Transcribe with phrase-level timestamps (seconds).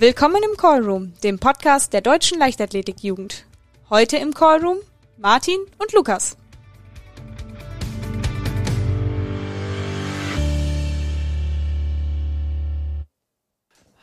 [0.00, 3.44] Willkommen im Callroom, dem Podcast der deutschen Leichtathletikjugend.
[3.90, 4.78] Heute im Callroom
[5.18, 6.38] Martin und Lukas.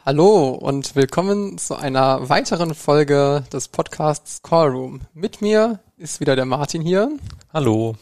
[0.06, 5.02] Hallo und willkommen zu einer weiteren Folge des Podcasts Callroom.
[5.16, 7.10] Mit mir ist wieder der Martin hier.
[7.52, 7.96] Hallo.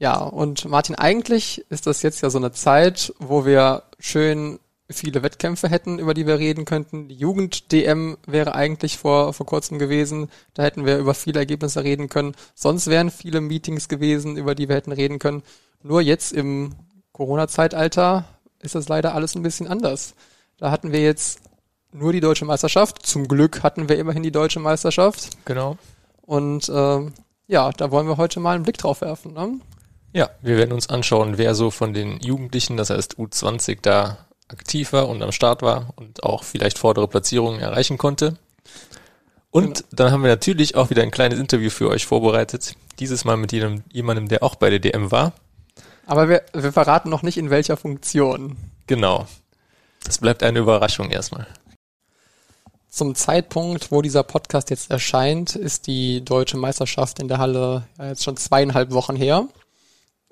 [0.00, 4.58] Ja, und Martin, eigentlich ist das jetzt ja so eine Zeit, wo wir schön
[4.88, 7.08] viele Wettkämpfe hätten, über die wir reden könnten.
[7.08, 10.28] Die Jugend-DM wäre eigentlich vor, vor kurzem gewesen.
[10.54, 12.34] Da hätten wir über viele Ergebnisse reden können.
[12.54, 15.42] Sonst wären viele Meetings gewesen, über die wir hätten reden können.
[15.82, 16.74] Nur jetzt im
[17.12, 18.24] Corona-Zeitalter
[18.60, 20.14] ist das leider alles ein bisschen anders.
[20.58, 21.40] Da hatten wir jetzt
[21.92, 23.04] nur die deutsche Meisterschaft.
[23.04, 25.30] Zum Glück hatten wir immerhin die deutsche Meisterschaft.
[25.44, 25.76] Genau.
[26.22, 27.10] Und äh,
[27.48, 29.32] ja, da wollen wir heute mal einen Blick drauf werfen.
[29.32, 29.60] Ne?
[30.12, 34.92] Ja, wir werden uns anschauen, wer so von den Jugendlichen, das heißt U20, da aktiv
[34.92, 38.36] war und am Start war und auch vielleicht vordere Platzierungen erreichen konnte.
[39.50, 39.88] Und genau.
[39.92, 42.74] dann haben wir natürlich auch wieder ein kleines Interview für euch vorbereitet.
[42.98, 45.32] Dieses Mal mit jedem, jemandem, der auch bei der DM war.
[46.06, 48.56] Aber wir, wir verraten noch nicht in welcher Funktion.
[48.86, 49.26] Genau.
[50.04, 51.46] Das bleibt eine Überraschung erstmal.
[52.88, 58.24] Zum Zeitpunkt, wo dieser Podcast jetzt erscheint, ist die deutsche Meisterschaft in der Halle jetzt
[58.24, 59.48] schon zweieinhalb Wochen her.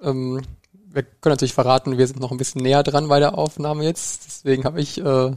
[0.00, 0.42] Ähm,
[0.94, 4.26] wir können natürlich verraten, wir sind noch ein bisschen näher dran bei der Aufnahme jetzt.
[4.26, 5.32] Deswegen habe ich äh,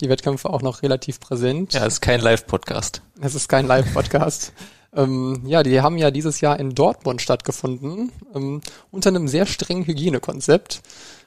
[0.00, 1.74] die Wettkämpfe auch noch relativ präsent.
[1.74, 3.02] Ja, es ist kein Live-Podcast.
[3.20, 4.52] Es ist kein Live-Podcast.
[4.96, 9.86] ähm, ja, die haben ja dieses Jahr in Dortmund stattgefunden, ähm, unter einem sehr strengen
[9.86, 10.80] Hygienekonzept.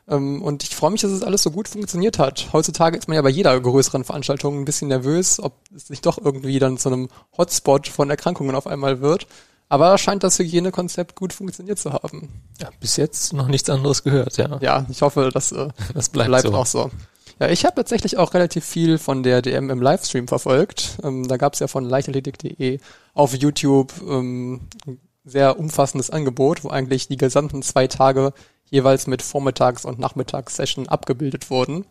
[0.08, 2.50] Ähm, und ich freue mich, dass es alles so gut funktioniert hat.
[2.54, 6.18] Heutzutage ist man ja bei jeder größeren Veranstaltung ein bisschen nervös, ob es nicht doch
[6.18, 9.28] irgendwie dann zu einem Hotspot von Erkrankungen auf einmal wird.
[9.68, 12.30] Aber scheint das Hygienekonzept gut funktioniert zu haben.
[12.62, 14.58] Ja, bis jetzt noch nichts anderes gehört, ja.
[14.62, 16.54] Ja, ich hoffe, das, äh, das bleibt, bleibt so.
[16.54, 16.92] auch so.
[17.40, 20.98] Ja, ich habe tatsächlich auch relativ viel von der DM im Livestream verfolgt.
[21.04, 22.80] Ähm, da gab es ja von leichtathletik.de
[23.14, 28.34] auf YouTube ähm, ein sehr umfassendes Angebot, wo eigentlich die gesamten zwei Tage
[28.70, 31.86] jeweils mit Vormittags- und Nachmittagssession abgebildet wurden.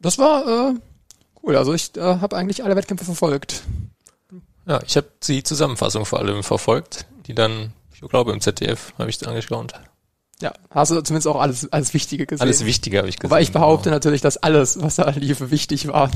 [0.00, 0.74] Das war äh,
[1.42, 1.56] cool.
[1.56, 3.62] Also ich äh, habe eigentlich alle Wettkämpfe verfolgt.
[4.66, 9.10] Ja, ich habe die Zusammenfassung vor allem verfolgt, die dann, ich glaube im ZDF habe
[9.10, 9.72] ich angeschaut.
[10.40, 12.42] Ja, hast du zumindest auch alles, alles Wichtige gesehen.
[12.42, 13.30] Alles Wichtige habe ich gesehen.
[13.30, 13.96] Aber ich behaupte genau.
[13.96, 16.10] natürlich, dass alles, was da lief, wichtig war.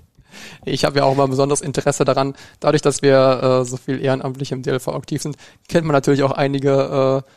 [0.64, 2.34] ich habe ja auch ein besonderes Interesse daran.
[2.58, 5.36] Dadurch, dass wir äh, so viel ehrenamtlich im DLV aktiv sind,
[5.68, 7.30] kennt man natürlich auch einige äh,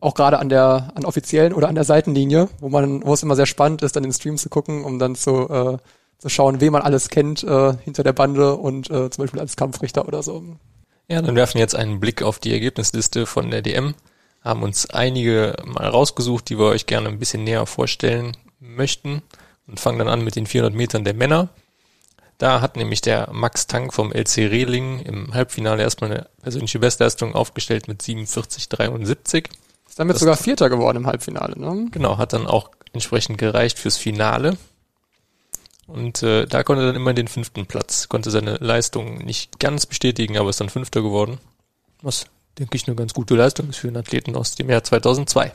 [0.00, 3.36] auch gerade an der an offiziellen oder an der Seitenlinie, wo man, wo es immer
[3.36, 5.78] sehr spannend ist, dann den Stream zu gucken, um dann zu, äh,
[6.18, 9.56] zu schauen, wen man alles kennt äh, hinter der Bande und äh, zum Beispiel als
[9.56, 10.42] Kampfrichter oder so.
[11.08, 13.94] Ja, dann werfen jetzt einen Blick auf die Ergebnisliste von der DM,
[14.42, 19.22] haben uns einige mal rausgesucht, die wir euch gerne ein bisschen näher vorstellen möchten
[19.66, 21.48] und fangen dann an mit den 400 Metern der Männer.
[22.38, 27.34] Da hat nämlich der Max Tank vom LC Rehling im Halbfinale erstmal eine persönliche Bestleistung
[27.34, 29.46] aufgestellt mit 47,73.
[29.88, 31.88] Ist damit das sogar Vierter geworden im Halbfinale, ne?
[31.92, 34.58] Genau, hat dann auch entsprechend gereicht fürs Finale.
[35.86, 39.86] Und äh, da konnte er dann immer den fünften Platz, konnte seine Leistung nicht ganz
[39.86, 41.38] bestätigen, aber ist dann Fünfter geworden.
[42.02, 42.26] Was,
[42.58, 45.52] denke ich, eine ganz gute Leistung ist für einen Athleten aus dem Jahr 2002.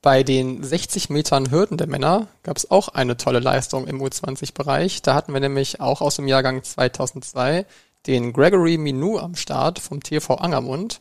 [0.00, 5.02] Bei den 60 Metern Hürden der Männer gab es auch eine tolle Leistung im U20-Bereich.
[5.02, 7.66] Da hatten wir nämlich auch aus dem Jahrgang 2002
[8.08, 11.00] den Gregory Minou am Start vom TV Angermund.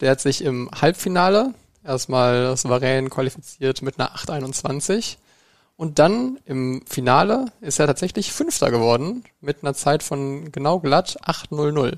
[0.00, 5.16] Der hat sich im Halbfinale erstmal souverän qualifiziert mit einer 8,21.
[5.80, 11.16] Und dann im Finale ist er tatsächlich Fünfter geworden mit einer Zeit von genau glatt
[11.24, 11.96] 8,00.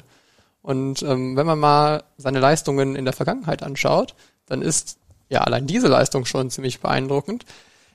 [0.62, 4.14] Und ähm, wenn man mal seine Leistungen in der Vergangenheit anschaut,
[4.46, 4.98] dann ist
[5.30, 7.44] ja allein diese Leistung schon ziemlich beeindruckend.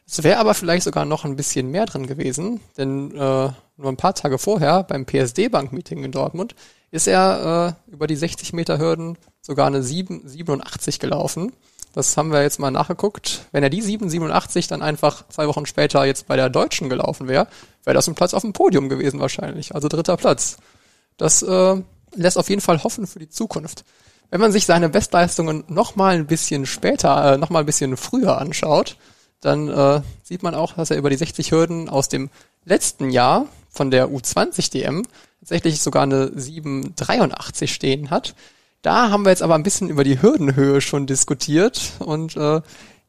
[0.06, 3.96] Es wäre aber vielleicht sogar noch ein bisschen mehr drin gewesen, denn äh, nur ein
[3.96, 6.54] paar Tage vorher beim PSD-Bank-Meeting in Dortmund
[6.92, 11.54] ist er äh, über die 60 Meter Hürden sogar eine 7, 87 gelaufen.
[11.94, 13.46] Das haben wir jetzt mal nachgeguckt.
[13.52, 17.48] Wenn er die 787 dann einfach zwei Wochen später jetzt bei der Deutschen gelaufen wäre,
[17.84, 19.74] wäre das ein Platz auf dem Podium gewesen wahrscheinlich.
[19.74, 20.57] Also dritter Platz.
[21.18, 21.81] Das äh,
[22.16, 23.84] lässt auf jeden Fall hoffen für die Zukunft.
[24.30, 27.98] Wenn man sich seine Bestleistungen noch mal ein bisschen später, äh, noch mal ein bisschen
[27.98, 28.98] früher anschaut,
[29.42, 32.30] dann äh, sieht man auch, dass er über die 60 Hürden aus dem
[32.66, 35.04] letzten Jahr von der U20 DM
[35.40, 38.36] tatsächlich sogar eine 783 stehen hat.
[38.88, 42.62] Da haben wir jetzt aber ein bisschen über die Hürdenhöhe schon diskutiert und äh,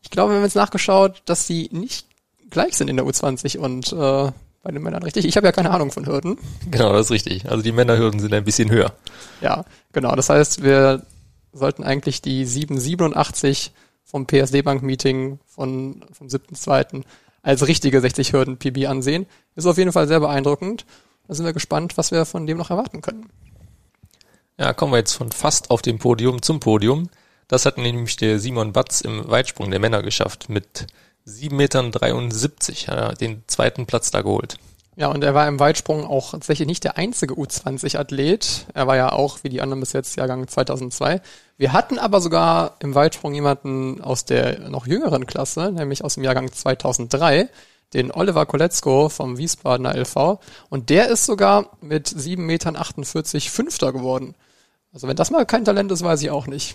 [0.02, 2.04] ich glaube, wir haben jetzt nachgeschaut, dass sie nicht
[2.50, 4.32] gleich sind in der U20 und äh,
[4.64, 5.24] bei den Männern, richtig?
[5.24, 6.36] Ich habe ja keine Ahnung von Hürden.
[6.68, 7.48] Genau, das ist richtig.
[7.48, 8.92] Also die Männerhürden sind ein bisschen höher.
[9.40, 10.16] Ja, genau.
[10.16, 11.06] Das heißt, wir
[11.52, 13.70] sollten eigentlich die 787
[14.02, 17.04] vom PSD-Bank-Meeting von, vom 7.2.
[17.42, 19.26] als richtige 60 Hürden PB ansehen.
[19.54, 20.86] Ist auf jeden Fall sehr beeindruckend.
[21.28, 23.30] Da sind wir gespannt, was wir von dem noch erwarten können.
[24.58, 27.10] Ja, kommen wir jetzt von fast auf dem Podium zum Podium.
[27.46, 30.48] Das hat nämlich der Simon Batz im Weitsprung der Männer geschafft.
[30.48, 30.86] Mit
[31.28, 34.58] 7,73 Metern hat er den zweiten Platz da geholt.
[34.96, 38.66] Ja, und er war im Weitsprung auch tatsächlich nicht der einzige U20-Athlet.
[38.74, 41.20] Er war ja auch, wie die anderen bis jetzt, Jahrgang 2002.
[41.56, 46.24] Wir hatten aber sogar im Weitsprung jemanden aus der noch jüngeren Klasse, nämlich aus dem
[46.24, 47.48] Jahrgang 2003,
[47.94, 50.40] den Oliver Koletzko vom Wiesbadener LV.
[50.68, 52.76] Und der ist sogar mit 7,48 Metern
[53.52, 54.34] Fünfter geworden.
[54.98, 56.74] Also wenn das mal kein Talent ist, weiß ich auch nicht.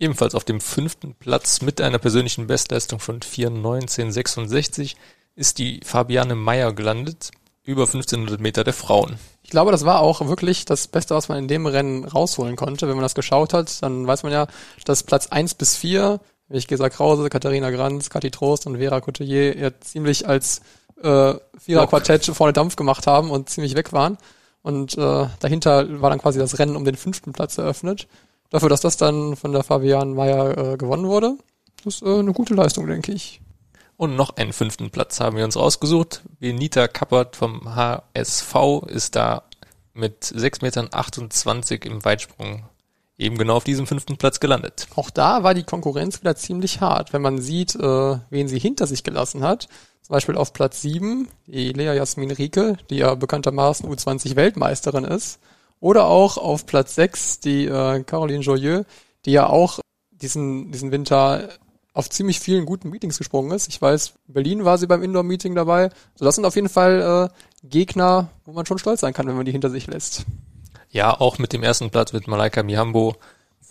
[0.00, 4.96] Ebenfalls auf dem fünften Platz mit einer persönlichen Bestleistung von 4,1966
[5.36, 7.30] ist die Fabiane Meyer gelandet,
[7.62, 9.16] über 1500 Meter der Frauen.
[9.44, 12.88] Ich glaube, das war auch wirklich das Beste, was man in dem Rennen rausholen konnte.
[12.88, 14.48] Wenn man das geschaut hat, dann weiß man ja,
[14.84, 16.18] dass Platz eins bis vier,
[16.48, 20.62] wie ich gesagt, Krause, Katharina Granz, Kathi Trost und Vera Coutelier ja ziemlich als
[21.00, 24.18] äh, Vierer-Quartett vorne Dampf gemacht haben und ziemlich weg waren.
[24.64, 28.08] Und äh, dahinter war dann quasi das Rennen um den fünften Platz eröffnet.
[28.48, 31.36] Dafür, dass das dann von der Fabian Meyer äh, gewonnen wurde,
[31.84, 33.42] das ist äh, eine gute Leistung, denke ich.
[33.98, 36.22] Und noch einen fünften Platz haben wir uns rausgesucht.
[36.40, 38.54] Benita Kappert vom HSV
[38.86, 39.42] ist da
[39.92, 42.64] mit 6,28 Metern im Weitsprung
[43.18, 44.88] eben genau auf diesem fünften Platz gelandet.
[44.96, 47.12] Auch da war die Konkurrenz wieder ziemlich hart.
[47.12, 49.68] Wenn man sieht, äh, wen sie hinter sich gelassen hat,
[50.04, 55.40] zum Beispiel auf Platz 7 die Lea Jasmin Rieke, die ja bekanntermaßen U20 Weltmeisterin ist,
[55.80, 58.84] oder auch auf Platz 6 die äh, Caroline Joyeux,
[59.24, 59.80] die ja auch
[60.10, 61.48] diesen, diesen Winter
[61.94, 63.68] auf ziemlich vielen guten Meetings gesprungen ist.
[63.68, 65.90] Ich weiß, Berlin war sie beim Indoor-Meeting dabei.
[66.16, 69.36] So, das sind auf jeden Fall äh, Gegner, wo man schon stolz sein kann, wenn
[69.36, 70.26] man die hinter sich lässt.
[70.90, 73.14] Ja, auch mit dem ersten Platz mit Malaika Mihambo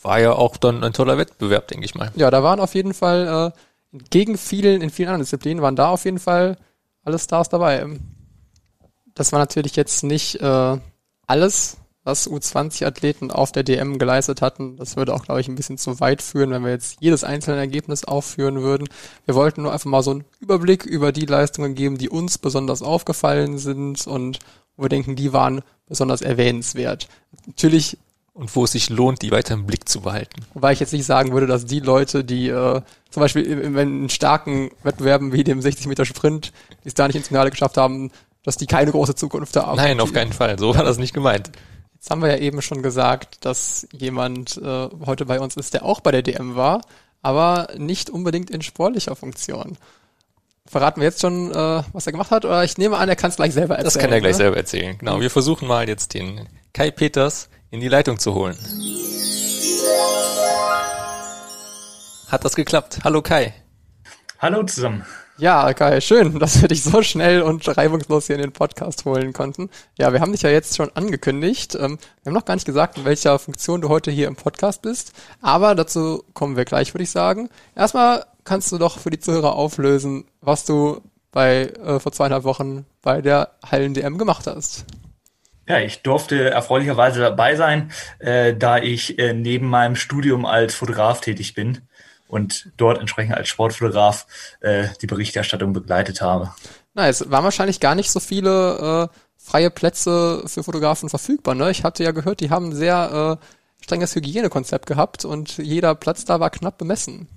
[0.02, 2.12] war ja auch dann ein toller Wettbewerb, denke ich mal.
[2.16, 3.60] Ja, da waren auf jeden Fall äh,
[4.10, 6.58] gegen vielen, in vielen anderen Disziplinen waren da auf jeden Fall
[7.04, 7.86] alle Stars dabei.
[9.14, 10.78] Das war natürlich jetzt nicht äh,
[11.28, 14.76] alles, was U20-Athleten auf der DM geleistet hatten.
[14.78, 17.58] Das würde auch, glaube ich, ein bisschen zu weit führen, wenn wir jetzt jedes einzelne
[17.58, 18.90] Ergebnis aufführen würden.
[19.26, 22.82] Wir wollten nur einfach mal so einen Überblick über die Leistungen geben, die uns besonders
[22.82, 24.40] aufgefallen sind und
[24.76, 27.08] wo wir denken, die waren besonders erwähnenswert.
[27.46, 27.98] Natürlich
[28.34, 30.42] und wo es sich lohnt, die weiter im Blick zu behalten.
[30.54, 32.82] Wobei ich jetzt nicht sagen würde, dass die Leute, die äh,
[33.14, 36.52] zum Beispiel in, in starken Wettbewerben wie dem 60 Meter Sprint,
[36.84, 38.10] die es da nicht ins Finale geschafft haben,
[38.44, 39.78] dass die keine große Zukunft haben.
[39.78, 40.58] Nein, auf keinen Fall.
[40.58, 41.52] So war das nicht gemeint.
[41.94, 45.86] Jetzt haben wir ja eben schon gesagt, dass jemand äh, heute bei uns ist, der
[45.86, 46.82] auch bei der DM war,
[47.22, 49.78] aber nicht unbedingt in sportlicher Funktion.
[50.66, 52.46] Verraten wir jetzt schon, äh, was er gemacht hat?
[52.46, 53.94] Oder ich nehme an, er kann es gleich selber erzählen.
[53.94, 54.38] Das kann er gleich ne?
[54.38, 54.98] selber erzählen.
[54.98, 58.58] Genau, wir versuchen mal jetzt den Kai Peters in die Leitung zu holen.
[62.34, 63.02] Hat das geklappt?
[63.04, 63.54] Hallo Kai.
[64.40, 65.06] Hallo zusammen.
[65.38, 69.34] Ja, geil, schön, dass wir dich so schnell und reibungslos hier in den Podcast holen
[69.34, 69.70] konnten.
[70.00, 71.76] Ja, wir haben dich ja jetzt schon angekündigt.
[71.76, 74.82] Ähm, wir haben noch gar nicht gesagt, in welcher Funktion du heute hier im Podcast
[74.82, 75.14] bist,
[75.44, 77.50] aber dazu kommen wir gleich, würde ich sagen.
[77.76, 81.02] Erstmal kannst du doch für die Zuhörer auflösen, was du
[81.32, 84.86] bei äh, vor zweieinhalb Wochen bei der Hallen-DM gemacht hast.
[85.68, 91.22] Ja, ich durfte erfreulicherweise dabei sein, äh, da ich äh, neben meinem Studium als Fotograf
[91.22, 91.88] tätig bin
[92.34, 94.26] und dort entsprechend als Sportfotograf
[94.62, 96.54] äh, die Berichterstattung begleitet habe.
[96.96, 101.54] Na, es waren wahrscheinlich gar nicht so viele äh, freie Plätze für Fotografen verfügbar.
[101.54, 101.70] Ne?
[101.70, 106.26] Ich hatte ja gehört, die haben ein sehr äh, strenges Hygienekonzept gehabt und jeder Platz
[106.26, 107.28] da war knapp bemessen.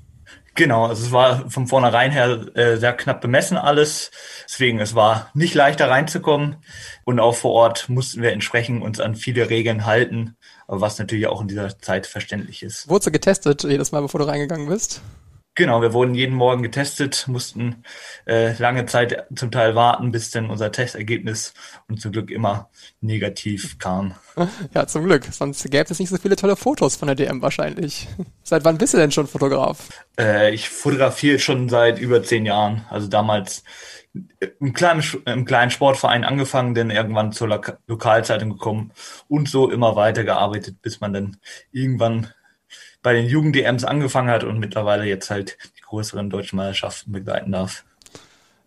[0.55, 4.11] Genau, also es war von vornherein her äh, sehr knapp bemessen alles.
[4.47, 6.57] Deswegen, es war nicht leichter reinzukommen.
[7.05, 10.37] Und auch vor Ort mussten wir entsprechend uns an viele Regeln halten,
[10.67, 12.89] was natürlich auch in dieser Zeit verständlich ist.
[12.89, 15.01] Wurdest du getestet jedes Mal, bevor du reingegangen bist?
[15.57, 17.83] Genau, wir wurden jeden Morgen getestet, mussten
[18.27, 21.55] äh, lange Zeit zum Teil warten, bis denn unser Testergebnis
[21.89, 22.69] und zum Glück immer
[23.01, 24.15] negativ kam.
[24.75, 25.25] Ja, zum Glück.
[25.25, 28.07] Sonst gäbe es nicht so viele tolle Fotos von der DM wahrscheinlich.
[28.43, 29.89] Seit wann bist du denn schon Fotograf?
[30.21, 32.85] Äh, ich fotografiere schon seit über zehn Jahren.
[32.91, 33.65] Also damals
[34.61, 38.93] im kleinen, im kleinen Sportverein angefangen, dann irgendwann zur Lo Lokalzeitung gekommen
[39.29, 41.39] und so immer weiter gearbeitet, bis man dann
[41.73, 42.31] irgendwann
[43.07, 47.85] bei den Jugend-DMs angefangen hat und mittlerweile jetzt halt die größeren deutschen Meisterschaften begleiten darf.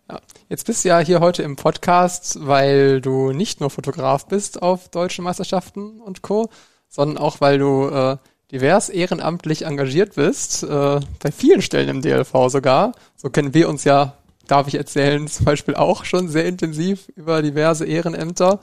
[0.08, 0.18] Ja.
[0.48, 4.88] Jetzt bist du ja hier heute im Podcast, weil du nicht nur Fotograf bist auf
[4.88, 6.48] deutschen Meisterschaften und Co.,
[6.88, 8.16] sondern auch, weil du äh,
[8.50, 12.92] divers ehrenamtlich engagiert bist, äh, bei vielen Stellen im DLV sogar.
[13.16, 14.14] So kennen wir uns ja,
[14.46, 18.58] darf ich erzählen, zum Beispiel auch schon sehr intensiv über diverse Ehrenämter.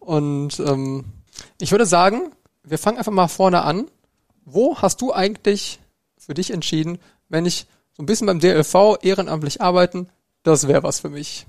[0.00, 1.04] Und ähm,
[1.60, 2.32] ich würde sagen,
[2.64, 3.86] wir fangen einfach mal vorne an
[4.46, 5.78] wo hast du eigentlich
[6.16, 6.98] für dich entschieden,
[7.28, 10.08] wenn ich so ein bisschen beim DLV ehrenamtlich arbeiten,
[10.42, 11.46] das wäre was für mich?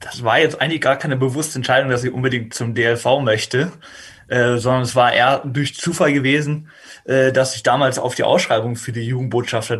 [0.00, 3.72] das war jetzt eigentlich gar keine bewusste Entscheidung, dass ich unbedingt zum DLV möchte,
[4.28, 6.68] äh, sondern es war eher durch Zufall gewesen,
[7.04, 9.78] äh, dass ich damals auf die Ausschreibung für die Jugendbotschafter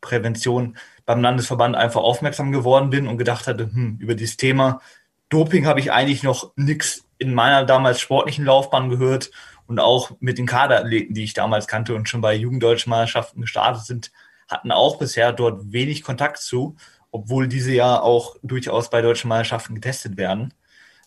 [0.00, 4.80] Prävention beim Landesverband einfach aufmerksam geworden bin und gedacht hatte, hm, über dieses Thema
[5.28, 9.30] Doping habe ich eigentlich noch nichts in meiner damals sportlichen Laufbahn gehört
[9.66, 13.84] und auch mit den Kaderathleten, die ich damals kannte und schon bei Jugenddeutschen Meisterschaften gestartet
[13.84, 14.12] sind,
[14.48, 16.76] hatten auch bisher dort wenig Kontakt zu,
[17.10, 20.52] obwohl diese ja auch durchaus bei deutschen Meisterschaften getestet werden.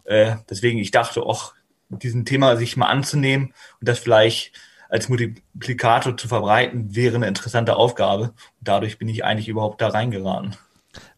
[0.06, 1.54] Äh, deswegen, ich dachte auch,
[1.90, 4.54] diesem Thema sich mal anzunehmen und das vielleicht
[4.90, 8.24] als Multiplikator zu verbreiten, wäre eine interessante Aufgabe.
[8.24, 8.34] Und
[8.68, 10.56] dadurch bin ich eigentlich überhaupt da reingeraten.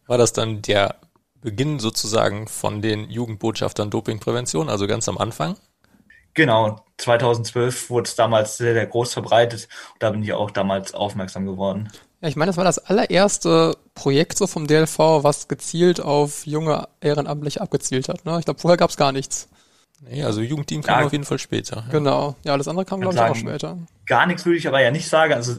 [0.06, 0.96] War das dann der
[1.40, 5.56] Beginn sozusagen von den Jugendbotschaftern Dopingprävention, also ganz am Anfang?
[6.40, 9.68] Genau, 2012 wurde es damals sehr, sehr groß verbreitet.
[9.92, 11.90] Und da bin ich auch damals aufmerksam geworden.
[12.22, 16.88] Ja, ich meine, das war das allererste Projekt so vom DLV, was gezielt auf junge
[17.02, 18.24] Ehrenamtliche abgezielt hat.
[18.24, 18.38] Ne?
[18.38, 19.50] Ich glaube, vorher gab es gar nichts.
[20.00, 21.84] Nee, also Jugendteam kam ja, auf jeden Fall später.
[21.84, 21.92] Ja.
[21.92, 23.76] Genau, ja, alles andere kam, glaube ich, auch später.
[24.06, 25.34] Gar nichts würde ich aber ja nicht sagen.
[25.34, 25.56] Also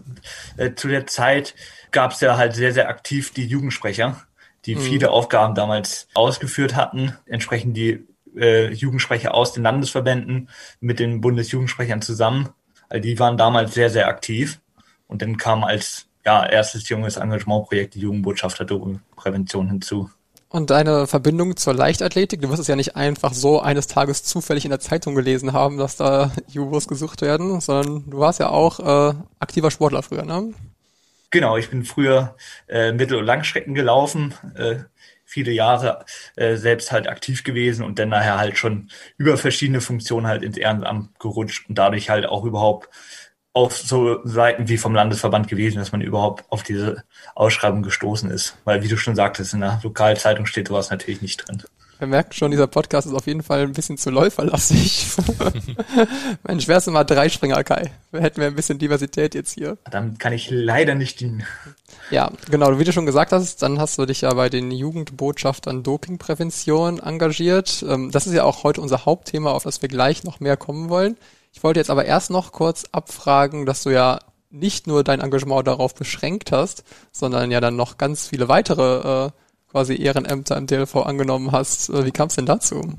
[0.58, 1.54] äh, zu der Zeit
[1.92, 4.20] gab es ja halt sehr, sehr aktiv die Jugendsprecher,
[4.66, 4.80] die mhm.
[4.80, 7.16] viele Aufgaben damals ausgeführt hatten.
[7.28, 12.50] Entsprechend die äh, Jugendsprecher aus den Landesverbänden mit den Bundesjugendsprechern zusammen.
[12.90, 14.60] Also die waren damals sehr, sehr aktiv.
[15.08, 18.66] Und dann kam als ja, erstes junges Engagementprojekt die Jugendbotschafter
[19.16, 20.10] Prävention hinzu.
[20.50, 24.66] Und deine Verbindung zur Leichtathletik, du wirst es ja nicht einfach so eines Tages zufällig
[24.66, 28.80] in der Zeitung gelesen haben, dass da Jubos gesucht werden, sondern du warst ja auch
[28.80, 30.54] äh, aktiver Sportler früher, ne?
[31.30, 32.36] Genau, ich bin früher
[32.68, 34.80] äh, Mittel- und Langstrecken gelaufen, äh,
[35.32, 40.28] viele Jahre äh, selbst halt aktiv gewesen und dann nachher halt schon über verschiedene Funktionen
[40.28, 42.90] halt ins Ehrenamt gerutscht und dadurch halt auch überhaupt
[43.54, 47.04] auf so Seiten wie vom Landesverband gewesen, dass man überhaupt auf diese
[47.36, 48.58] Ausschreibung gestoßen ist.
[48.66, 51.64] Weil, wie du schon sagtest, in der Lokalzeitung steht sowas natürlich nicht drin.
[52.02, 55.06] Wir merken schon, dieser Podcast ist auf jeden Fall ein bisschen zu läuferlastig.
[56.48, 57.92] Mensch, wärst du mal Dreispringer, Kai.
[58.12, 59.78] Hätten wir ein bisschen Diversität jetzt hier.
[59.92, 61.44] Damit kann ich leider nicht dienen.
[62.10, 62.80] Ja, genau.
[62.80, 67.86] Wie du schon gesagt hast, dann hast du dich ja bei den Jugendbotschaftern Dopingprävention engagiert.
[67.88, 70.90] Ähm, das ist ja auch heute unser Hauptthema, auf das wir gleich noch mehr kommen
[70.90, 71.18] wollen.
[71.54, 75.68] Ich wollte jetzt aber erst noch kurz abfragen, dass du ja nicht nur dein Engagement
[75.68, 79.32] darauf beschränkt hast, sondern ja dann noch ganz viele weitere äh,
[79.72, 81.90] quasi Ehrenämter im DLV angenommen hast.
[81.90, 82.96] Äh, wie kam es denn dazu?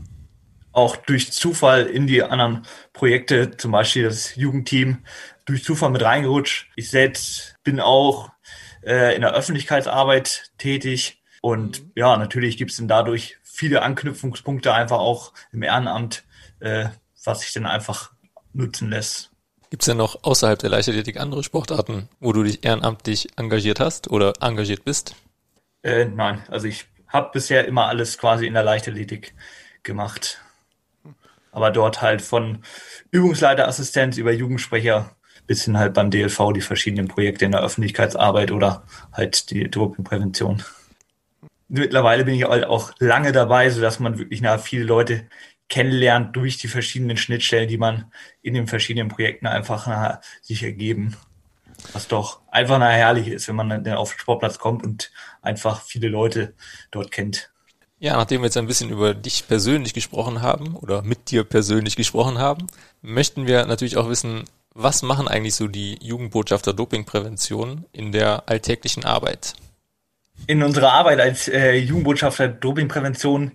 [0.72, 5.04] Auch durch Zufall in die anderen Projekte, zum Beispiel das Jugendteam,
[5.44, 6.70] durch Zufall mit reingerutscht.
[6.76, 8.30] Ich selbst bin auch
[8.82, 11.92] äh, in der Öffentlichkeitsarbeit tätig und mhm.
[11.94, 16.24] ja, natürlich gibt es dann dadurch viele Anknüpfungspunkte einfach auch im Ehrenamt,
[16.60, 16.86] äh,
[17.24, 18.12] was sich dann einfach
[18.54, 19.30] nutzen lässt.
[19.70, 24.10] Gibt es denn noch außerhalb der Leichtathletik andere Sportarten, wo du dich ehrenamtlich engagiert hast
[24.10, 25.14] oder engagiert bist?
[25.82, 29.34] Äh, nein, also ich habe bisher immer alles quasi in der Leichtathletik
[29.82, 30.40] gemacht.
[31.50, 32.62] Aber dort halt von
[33.10, 35.14] Übungsleiterassistenz über Jugendsprecher
[35.46, 40.62] bis hin halt beim DLV die verschiedenen Projekte in der Öffentlichkeitsarbeit oder halt die Dopingprävention.
[41.68, 45.26] Mittlerweile bin ich halt auch lange dabei, sodass man wirklich nach viele Leute
[45.68, 48.12] kennenlernt durch die verschiedenen Schnittstellen, die man
[48.42, 51.16] in den verschiedenen Projekten einfach na, sich ergeben.
[51.92, 55.10] Was doch einfach na, herrlich ist, wenn man dann auf den Sportplatz kommt und
[55.42, 56.54] einfach viele Leute
[56.90, 57.50] dort kennt.
[57.98, 61.94] Ja, nachdem wir jetzt ein bisschen über dich persönlich gesprochen haben oder mit dir persönlich
[61.94, 62.66] gesprochen haben,
[63.00, 69.04] möchten wir natürlich auch wissen, was machen eigentlich so die Jugendbotschafter Dopingprävention in der alltäglichen
[69.04, 69.54] Arbeit?
[70.46, 73.52] In unserer Arbeit als äh, Jugendbotschafter Dopingprävention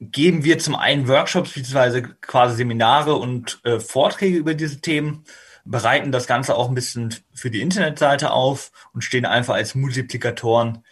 [0.00, 2.02] geben wir zum einen Workshops bzw.
[2.20, 5.24] quasi Seminare und äh, Vorträge über diese Themen,
[5.66, 10.84] bereiten das Ganze auch ein bisschen für die Internetseite auf und stehen einfach als Multiplikatoren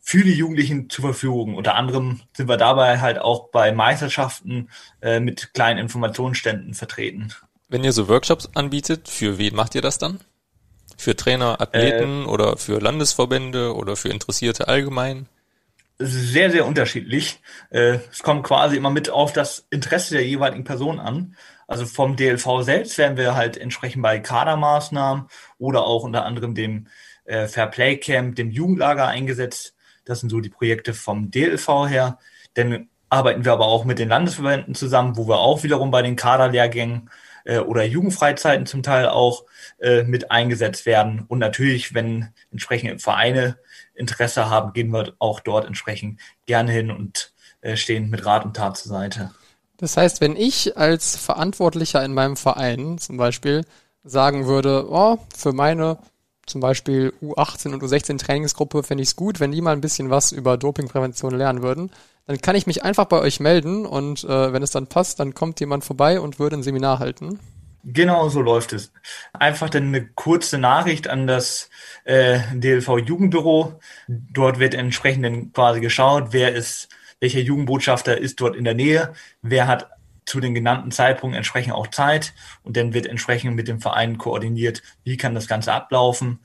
[0.00, 1.54] für die Jugendlichen zur Verfügung.
[1.54, 4.70] Unter anderem sind wir dabei halt auch bei Meisterschaften
[5.02, 7.34] äh, mit kleinen Informationsständen vertreten.
[7.68, 10.20] Wenn ihr so Workshops anbietet, für wen macht ihr das dann?
[10.96, 15.28] Für Trainer, Athleten äh, oder für Landesverbände oder für Interessierte allgemein?
[16.00, 17.40] sehr, sehr unterschiedlich.
[17.68, 21.36] Äh, es kommt quasi immer mit auf das Interesse der jeweiligen Person an.
[21.70, 26.88] Also vom DLV selbst werden wir halt entsprechend bei Kadermaßnahmen oder auch unter anderem dem
[27.26, 29.76] äh, Fairplay Camp, dem Jugendlager eingesetzt.
[30.04, 32.18] Das sind so die Projekte vom DLV her.
[32.54, 36.16] Dann arbeiten wir aber auch mit den Landesverbänden zusammen, wo wir auch wiederum bei den
[36.16, 37.08] Kaderlehrgängen
[37.44, 39.44] äh, oder Jugendfreizeiten zum Teil auch
[39.78, 41.24] äh, mit eingesetzt werden.
[41.28, 43.58] Und natürlich, wenn entsprechende Vereine
[43.94, 48.56] Interesse haben, gehen wir auch dort entsprechend gerne hin und äh, stehen mit Rat und
[48.56, 49.30] Tat zur Seite.
[49.80, 53.64] Das heißt, wenn ich als Verantwortlicher in meinem Verein zum Beispiel
[54.04, 55.98] sagen würde, oh, für meine
[56.44, 60.10] zum Beispiel U18 und U16 Trainingsgruppe fände ich es gut, wenn die mal ein bisschen
[60.10, 61.90] was über Dopingprävention lernen würden,
[62.26, 65.32] dann kann ich mich einfach bei euch melden und äh, wenn es dann passt, dann
[65.32, 67.38] kommt jemand vorbei und würde ein Seminar halten.
[67.82, 68.92] Genau so läuft es.
[69.32, 71.70] Einfach dann eine kurze Nachricht an das
[72.04, 73.80] äh, DLV Jugendbüro.
[74.06, 76.88] Dort wird entsprechend dann quasi geschaut, wer ist,
[77.20, 79.12] welcher Jugendbotschafter ist dort in der Nähe,
[79.42, 79.90] wer hat
[80.24, 84.82] zu den genannten Zeitpunkten entsprechend auch Zeit und dann wird entsprechend mit dem Verein koordiniert,
[85.04, 86.40] wie kann das Ganze ablaufen.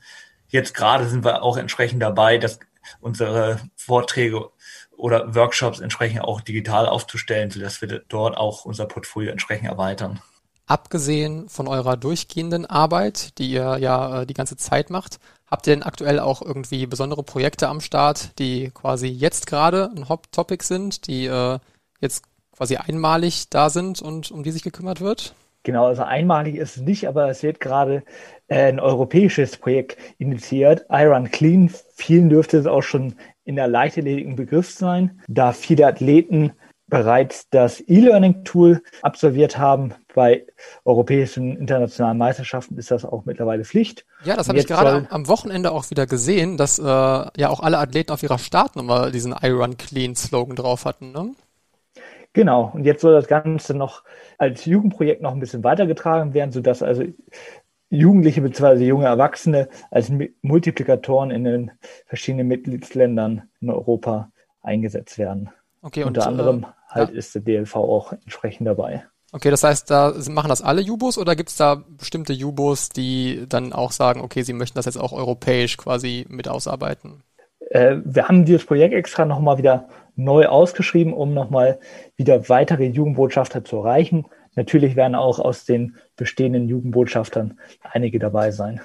[0.48, 2.58] Jetzt gerade sind wir auch entsprechend dabei, dass
[3.00, 4.50] unsere Vorträge
[4.96, 10.20] oder Workshops entsprechend auch digital aufzustellen, sodass wir dort auch unser Portfolio entsprechend erweitern.
[10.66, 15.20] Abgesehen von eurer durchgehenden Arbeit, die ihr ja äh, die ganze Zeit macht,
[15.56, 20.06] habt ihr denn aktuell auch irgendwie besondere Projekte am Start, die quasi jetzt gerade ein
[20.06, 21.58] Hot-Topic sind, die äh,
[21.98, 25.34] jetzt quasi einmalig da sind und um die sich gekümmert wird?
[25.62, 28.04] Genau, also einmalig ist es nicht, aber es wird gerade
[28.48, 31.72] äh, ein europäisches Projekt initiiert, Iron Clean.
[31.94, 36.52] Vielen dürfte es auch schon in der leichterledigen Begriff sein, da viele Athleten
[36.88, 39.94] bereits das E-Learning-Tool absolviert haben.
[40.14, 40.46] Bei
[40.84, 44.06] europäischen internationalen Meisterschaften ist das auch mittlerweile Pflicht.
[44.24, 47.78] Ja, das habe ich gerade am Wochenende auch wieder gesehen, dass äh, ja auch alle
[47.78, 51.12] Athleten auf ihrer Startnummer diesen iRun Clean Slogan drauf hatten.
[51.12, 51.34] Ne?
[52.32, 54.04] Genau, und jetzt soll das Ganze noch
[54.38, 57.04] als Jugendprojekt noch ein bisschen weitergetragen werden, sodass also
[57.88, 58.84] Jugendliche bzw.
[58.84, 60.12] junge Erwachsene als
[60.42, 61.70] Multiplikatoren in den
[62.06, 65.50] verschiedenen Mitgliedsländern in Europa eingesetzt werden.
[65.82, 67.16] Okay, Unter und, anderem äh, halt ja.
[67.16, 69.04] ist der DLV auch entsprechend dabei.
[69.32, 73.44] Okay, das heißt, da machen das alle Jubos oder gibt es da bestimmte Jubos, die
[73.48, 77.22] dann auch sagen, okay, sie möchten das jetzt auch europäisch quasi mit ausarbeiten?
[77.70, 81.78] Äh, wir haben dieses Projekt extra nochmal wieder neu ausgeschrieben, um nochmal
[82.16, 84.26] wieder weitere Jugendbotschafter zu erreichen.
[84.54, 88.80] Natürlich werden auch aus den bestehenden Jugendbotschaftern einige dabei sein.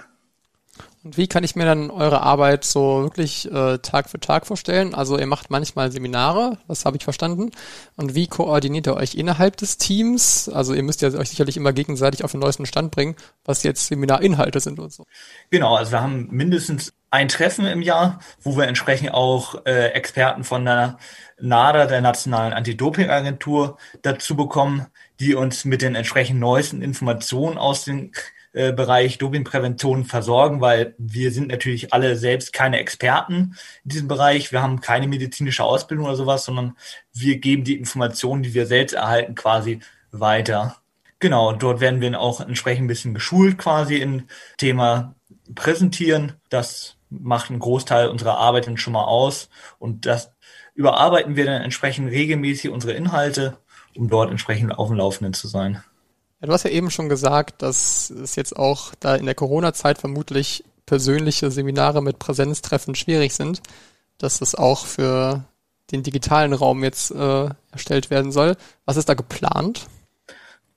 [1.04, 4.94] Und wie kann ich mir dann eure Arbeit so wirklich äh, Tag für Tag vorstellen?
[4.94, 7.50] Also ihr macht manchmal Seminare, das habe ich verstanden.
[7.96, 10.48] Und wie koordiniert ihr euch innerhalb des Teams?
[10.48, 13.88] Also ihr müsst ja euch sicherlich immer gegenseitig auf den neuesten Stand bringen, was jetzt
[13.88, 15.06] Seminarinhalte sind und so.
[15.50, 20.44] Genau, also wir haben mindestens ein Treffen im Jahr, wo wir entsprechend auch äh, Experten
[20.44, 21.00] von der
[21.40, 24.86] NADA, der Nationalen Anti-Doping-Agentur, dazu bekommen,
[25.20, 28.12] die uns mit den entsprechend neuesten Informationen aus den
[28.54, 34.52] äh, Bereich Dopingprävention versorgen, weil wir sind natürlich alle selbst keine Experten in diesem Bereich.
[34.52, 36.76] Wir haben keine medizinische Ausbildung oder sowas, sondern
[37.14, 39.80] wir geben die Informationen, die wir selbst erhalten, quasi
[40.12, 40.78] weiter.
[41.20, 45.16] Genau, dort werden wir auch entsprechend ein bisschen geschult quasi im Thema
[45.56, 46.34] Präsentieren.
[46.50, 50.34] Das macht einen Großteil unserer Arbeit dann schon mal aus und das
[50.74, 53.58] überarbeiten wir dann entsprechend regelmäßig unsere Inhalte,
[53.96, 55.84] um dort entsprechend auf dem Laufenden zu sein.
[56.42, 60.00] Ja, du hast ja eben schon gesagt, dass es jetzt auch da in der Corona-Zeit
[60.00, 63.62] vermutlich persönliche Seminare mit Präsenztreffen schwierig sind,
[64.18, 65.44] dass das auch für
[65.92, 68.58] den digitalen Raum jetzt äh, erstellt werden soll.
[68.86, 69.86] Was ist da geplant?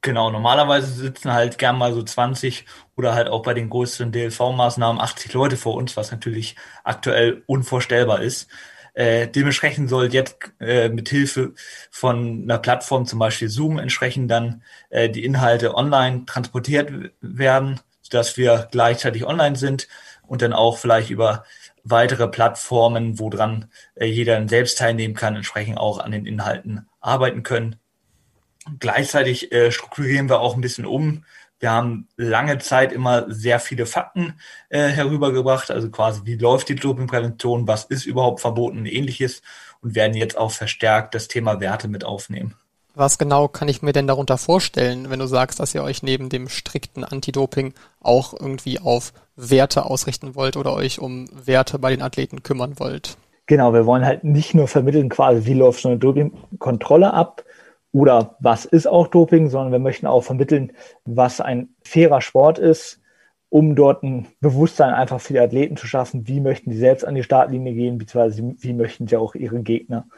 [0.03, 5.01] Genau, normalerweise sitzen halt gern mal so 20 oder halt auch bei den größeren DLV-Maßnahmen
[5.01, 8.49] 80 Leute vor uns, was natürlich aktuell unvorstellbar ist.
[8.95, 11.55] Äh, dementsprechend soll jetzt äh, mit Hilfe
[11.91, 18.37] von einer Plattform, zum Beispiel Zoom, entsprechend dann äh, die Inhalte online transportiert werden, sodass
[18.37, 19.89] wir gleichzeitig online sind
[20.27, 21.45] und dann auch vielleicht über
[21.83, 27.43] weitere Plattformen, wo dran äh, jeder selbst teilnehmen kann, entsprechend auch an den Inhalten arbeiten
[27.43, 27.77] können.
[28.79, 31.25] Gleichzeitig äh, strukturieren wir auch ein bisschen um
[31.65, 34.35] wir haben lange Zeit immer sehr viele Fakten
[34.69, 39.41] äh, herübergebracht, also quasi, wie läuft die Dopingprävention, was ist überhaupt verboten und ähnliches
[39.81, 42.55] und werden jetzt auch verstärkt das Thema Werte mit aufnehmen.
[42.95, 46.29] Was genau kann ich mir denn darunter vorstellen, wenn du sagst, dass ihr euch neben
[46.29, 52.03] dem strikten Anti-Doping auch irgendwie auf Werte ausrichten wollt oder euch um Werte bei den
[52.03, 53.17] Athleten kümmern wollt?
[53.47, 57.44] Genau, wir wollen halt nicht nur vermitteln, quasi, wie läuft so eine Dopingkontrolle ab,
[57.95, 60.73] oder was ist auch Doping, sondern wir möchten auch vermitteln,
[61.05, 63.01] was ein fairer Sport ist,
[63.51, 67.15] um dort ein Bewusstsein einfach für die Athleten zu schaffen, wie möchten sie selbst an
[67.15, 70.09] die Startlinie gehen, beziehungsweise wie möchten sie auch ihren Gegner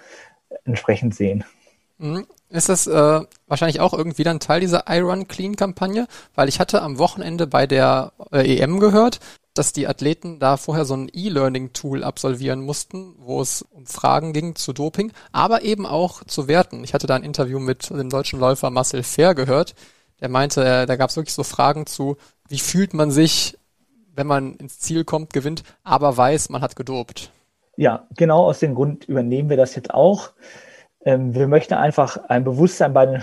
[0.64, 1.44] entsprechend sehen.
[1.98, 2.26] Mhm.
[2.48, 6.06] Ist das äh, wahrscheinlich auch irgendwie dann Teil dieser iRun Clean Kampagne?
[6.34, 9.20] Weil ich hatte am Wochenende bei der äh, EM gehört,
[9.58, 14.54] dass die Athleten da vorher so ein E-Learning-Tool absolvieren mussten, wo es um Fragen ging
[14.54, 16.84] zu Doping, aber eben auch zu Werten.
[16.84, 19.74] Ich hatte da ein Interview mit dem deutschen Läufer Marcel Fair gehört,
[20.20, 22.16] der meinte, äh, da gab es wirklich so Fragen zu,
[22.48, 23.58] wie fühlt man sich,
[24.14, 27.30] wenn man ins Ziel kommt, gewinnt, aber weiß, man hat gedopt.
[27.76, 30.30] Ja, genau aus dem Grund übernehmen wir das jetzt auch.
[31.04, 33.22] Ähm, wir möchten einfach ein Bewusstsein bei den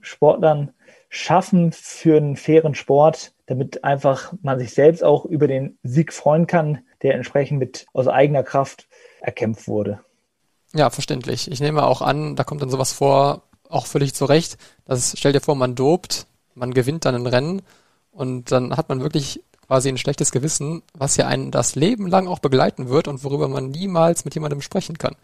[0.00, 0.72] Sportlern
[1.08, 6.46] schaffen für einen fairen Sport, damit einfach man sich selbst auch über den Sieg freuen
[6.46, 8.88] kann, der entsprechend mit aus eigener Kraft
[9.20, 10.00] erkämpft wurde.
[10.74, 11.50] Ja, verständlich.
[11.50, 14.56] Ich nehme auch an, da kommt dann sowas vor, auch völlig zu Recht.
[14.84, 17.62] Das stell dir vor, man dopt, man gewinnt dann ein Rennen
[18.10, 22.26] und dann hat man wirklich quasi ein schlechtes Gewissen, was ja einen das Leben lang
[22.26, 25.16] auch begleiten wird und worüber man niemals mit jemandem sprechen kann.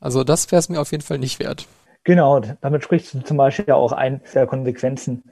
[0.00, 1.66] Also das wäre es mir auf jeden Fall nicht wert.
[2.04, 5.22] Genau, damit sprichst du zum Beispiel ja auch ein der Konsequenzen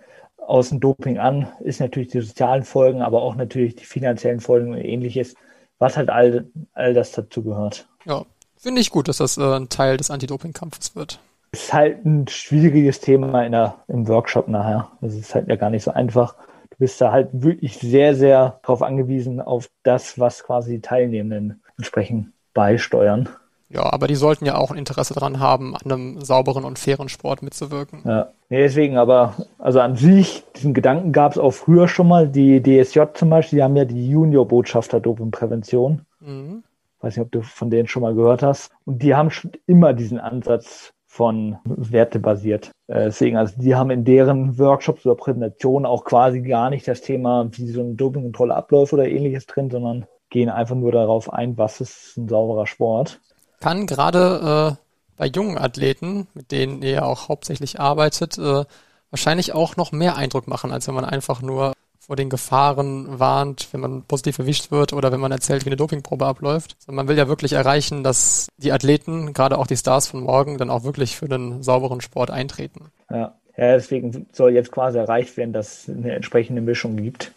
[0.46, 4.72] aus dem Doping an, ist natürlich die sozialen Folgen, aber auch natürlich die finanziellen Folgen
[4.72, 5.34] und ähnliches,
[5.78, 7.86] was halt all, all das dazu gehört.
[8.04, 8.24] Ja,
[8.56, 11.20] finde ich gut, dass das äh, ein Teil des Anti-Doping-Kampfes wird.
[11.52, 14.90] Ist halt ein schwieriges Thema in der, im Workshop nachher.
[15.00, 16.34] Das ist halt ja gar nicht so einfach.
[16.70, 21.62] Du bist da halt wirklich sehr, sehr darauf angewiesen, auf das, was quasi die Teilnehmenden
[21.76, 23.28] entsprechend beisteuern.
[23.72, 27.08] Ja, aber die sollten ja auch ein Interesse daran haben, an einem sauberen und fairen
[27.08, 28.02] Sport mitzuwirken.
[28.04, 32.28] Ja, nee, deswegen, aber also an sich, diesen Gedanken gab es auch früher schon mal.
[32.28, 36.02] Die DSJ zum Beispiel, die haben ja die Junior-Botschafter Dopingprävention.
[36.18, 36.64] Mhm.
[37.00, 38.72] Weiß nicht, ob du von denen schon mal gehört hast.
[38.84, 42.72] Und die haben schon immer diesen Ansatz von Werte basiert.
[42.88, 47.02] Äh, deswegen, also die haben in deren Workshops oder Präsentationen auch quasi gar nicht das
[47.02, 51.56] Thema, wie so eine Dopingkontrolle abläuft oder ähnliches drin, sondern gehen einfach nur darauf ein,
[51.56, 53.20] was ist ein sauberer Sport
[53.60, 54.84] kann gerade äh,
[55.16, 58.64] bei jungen Athleten, mit denen ihr auch hauptsächlich arbeitet, äh,
[59.10, 63.68] wahrscheinlich auch noch mehr Eindruck machen, als wenn man einfach nur vor den Gefahren warnt,
[63.72, 66.76] wenn man positiv erwischt wird oder wenn man erzählt, wie eine Dopingprobe abläuft.
[66.88, 70.70] Man will ja wirklich erreichen, dass die Athleten, gerade auch die Stars von morgen, dann
[70.70, 72.90] auch wirklich für einen sauberen Sport eintreten.
[73.10, 77.32] Ja, ja deswegen soll jetzt quasi erreicht werden, dass es eine entsprechende Mischung gibt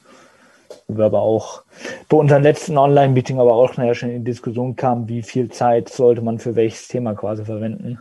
[0.87, 1.63] wo wir aber auch
[2.09, 6.21] bei unserem letzten Online-Meeting aber auch nachher schon in Diskussion kamen, wie viel Zeit sollte
[6.21, 7.99] man für welches Thema quasi verwenden.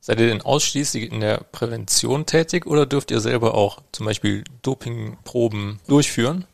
[0.00, 4.44] Seid ihr denn ausschließlich in der Prävention tätig oder dürft ihr selber auch zum Beispiel
[4.62, 6.46] Dopingproben durchführen?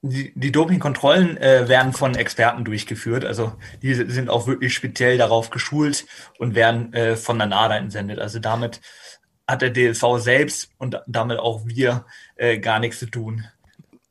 [0.00, 3.24] Die, die Dopingkontrollen äh, werden von Experten durchgeführt.
[3.24, 6.06] Also die sind auch wirklich speziell darauf geschult
[6.38, 8.18] und werden äh, von der NADA entsendet.
[8.18, 8.80] Also damit
[9.46, 13.44] hat der DLV selbst und damit auch wir äh, gar nichts zu tun.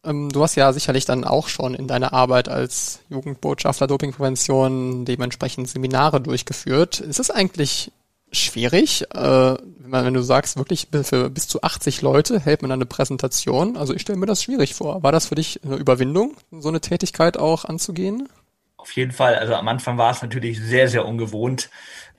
[0.04, 5.70] Ähm, du hast ja sicherlich dann auch schon in deiner Arbeit als Jugendbotschafter Dopingprävention dementsprechend
[5.70, 7.00] Seminare durchgeführt.
[7.00, 7.92] Ist es eigentlich
[8.32, 13.78] schwierig, äh, wenn, du sagst, wirklich für bis zu 80 Leute hält man eine Präsentation?
[13.78, 15.04] Also ich stelle mir das schwierig vor.
[15.04, 18.30] War das für dich eine Überwindung, so eine Tätigkeit auch anzugehen?
[18.78, 19.36] Auf jeden Fall.
[19.36, 21.70] Also am Anfang war es natürlich sehr, sehr ungewohnt.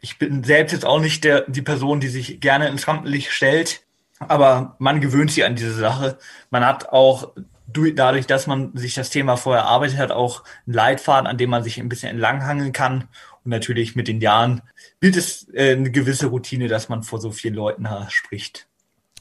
[0.01, 3.81] Ich bin selbst jetzt auch nicht der, die Person, die sich gerne ins Rampenlicht stellt.
[4.21, 6.18] Aber man gewöhnt sich an diese Sache.
[6.51, 7.33] Man hat auch
[7.73, 11.65] dadurch, dass man sich das Thema vorher erarbeitet hat, auch einen Leitfaden, an dem man
[11.65, 13.09] sich ein bisschen entlanghangeln kann.
[13.45, 14.63] Und natürlich mit den Jahren
[15.01, 18.69] bildet es äh, eine gewisse Routine, dass man vor so vielen Leuten spricht.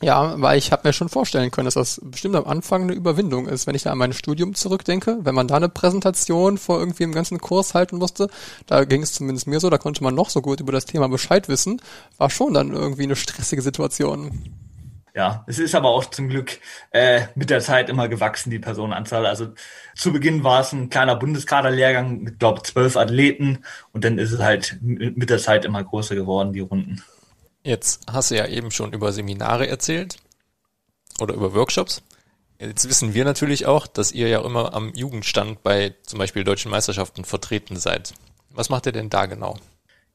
[0.02, 3.48] Ja, weil ich habe mir schon vorstellen können, dass das bestimmt am Anfang eine Überwindung
[3.48, 7.04] ist, wenn ich da an mein Studium zurückdenke, wenn man da eine Präsentation vor irgendwie
[7.04, 8.28] im ganzen Kurs halten musste,
[8.66, 11.08] da ging es zumindest mir so, da konnte man noch so gut über das Thema
[11.08, 11.82] Bescheid wissen,
[12.18, 14.61] war schon dann irgendwie eine stressige Situation.
[15.14, 16.60] Ja, es ist aber auch zum Glück
[16.92, 19.26] äh, mit der Zeit immer gewachsen, die Personenanzahl.
[19.26, 19.50] Also
[19.96, 24.40] zu Beginn war es ein kleiner Bundeskaderlehrgang mit, glaube zwölf Athleten und dann ist es
[24.40, 27.04] halt mit der Zeit immer größer geworden, die Runden.
[27.64, 30.16] Jetzt hast du ja eben schon über Seminare erzählt
[31.20, 32.02] oder über Workshops.
[32.58, 36.72] Jetzt wissen wir natürlich auch, dass ihr ja immer am Jugendstand bei zum Beispiel deutschen
[36.72, 38.14] Meisterschaften vertreten seid.
[38.50, 39.58] Was macht ihr denn da genau?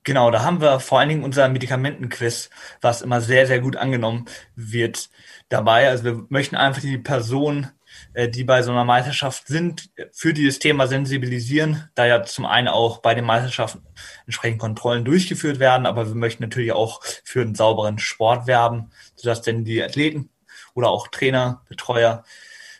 [0.06, 2.48] Genau, da haben wir vor allen Dingen unser Medikamentenquiz,
[2.80, 5.10] was immer sehr, sehr gut angenommen wird
[5.48, 5.88] dabei.
[5.88, 7.72] Also wir möchten einfach die Personen,
[8.14, 12.68] äh, die bei so einer Meisterschaft sind, für dieses Thema sensibilisieren, da ja zum einen
[12.68, 13.82] auch bei den Meisterschaften
[14.26, 19.42] entsprechend Kontrollen durchgeführt werden, aber wir möchten natürlich auch für einen sauberen Sport werben, sodass
[19.42, 20.30] denn die Athleten
[20.74, 22.22] oder auch Trainer, Betreuer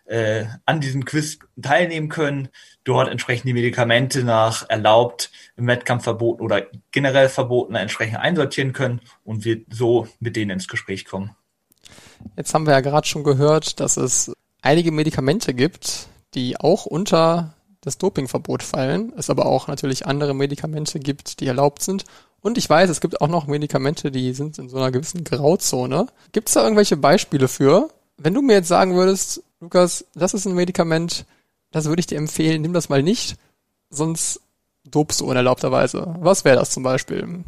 [0.05, 2.51] äh, an diesem Quiz teilnehmen können,
[2.87, 9.01] dort entsprechend die Medikamente nach erlaubt, im Wettkampf verboten oder generell verboten entsprechend einsortieren können
[9.25, 11.35] und wir so mit denen ins Gespräch kommen.
[12.37, 17.55] Jetzt haben wir ja gerade schon gehört, dass es einige Medikamente gibt, die auch unter
[17.81, 22.05] das Dopingverbot fallen, es aber auch natürlich andere Medikamente gibt, die erlaubt sind.
[22.41, 26.07] Und ich weiß, es gibt auch noch Medikamente, die sind in so einer gewissen Grauzone.
[26.33, 27.89] Gibt es da irgendwelche Beispiele für?
[28.17, 31.27] Wenn du mir jetzt sagen würdest, Lukas, das ist ein Medikament,
[31.71, 33.37] das würde ich dir empfehlen, nimm das mal nicht,
[33.91, 34.41] sonst
[34.85, 36.15] dopst du unerlaubterweise.
[36.19, 37.45] Was wäre das zum Beispiel?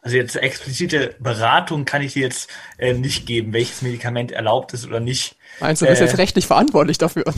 [0.00, 4.86] Also jetzt explizite Beratung kann ich dir jetzt äh, nicht geben, welches Medikament erlaubt ist
[4.86, 5.36] oder nicht.
[5.60, 7.24] Meinst du, du bist äh, jetzt rechtlich verantwortlich dafür?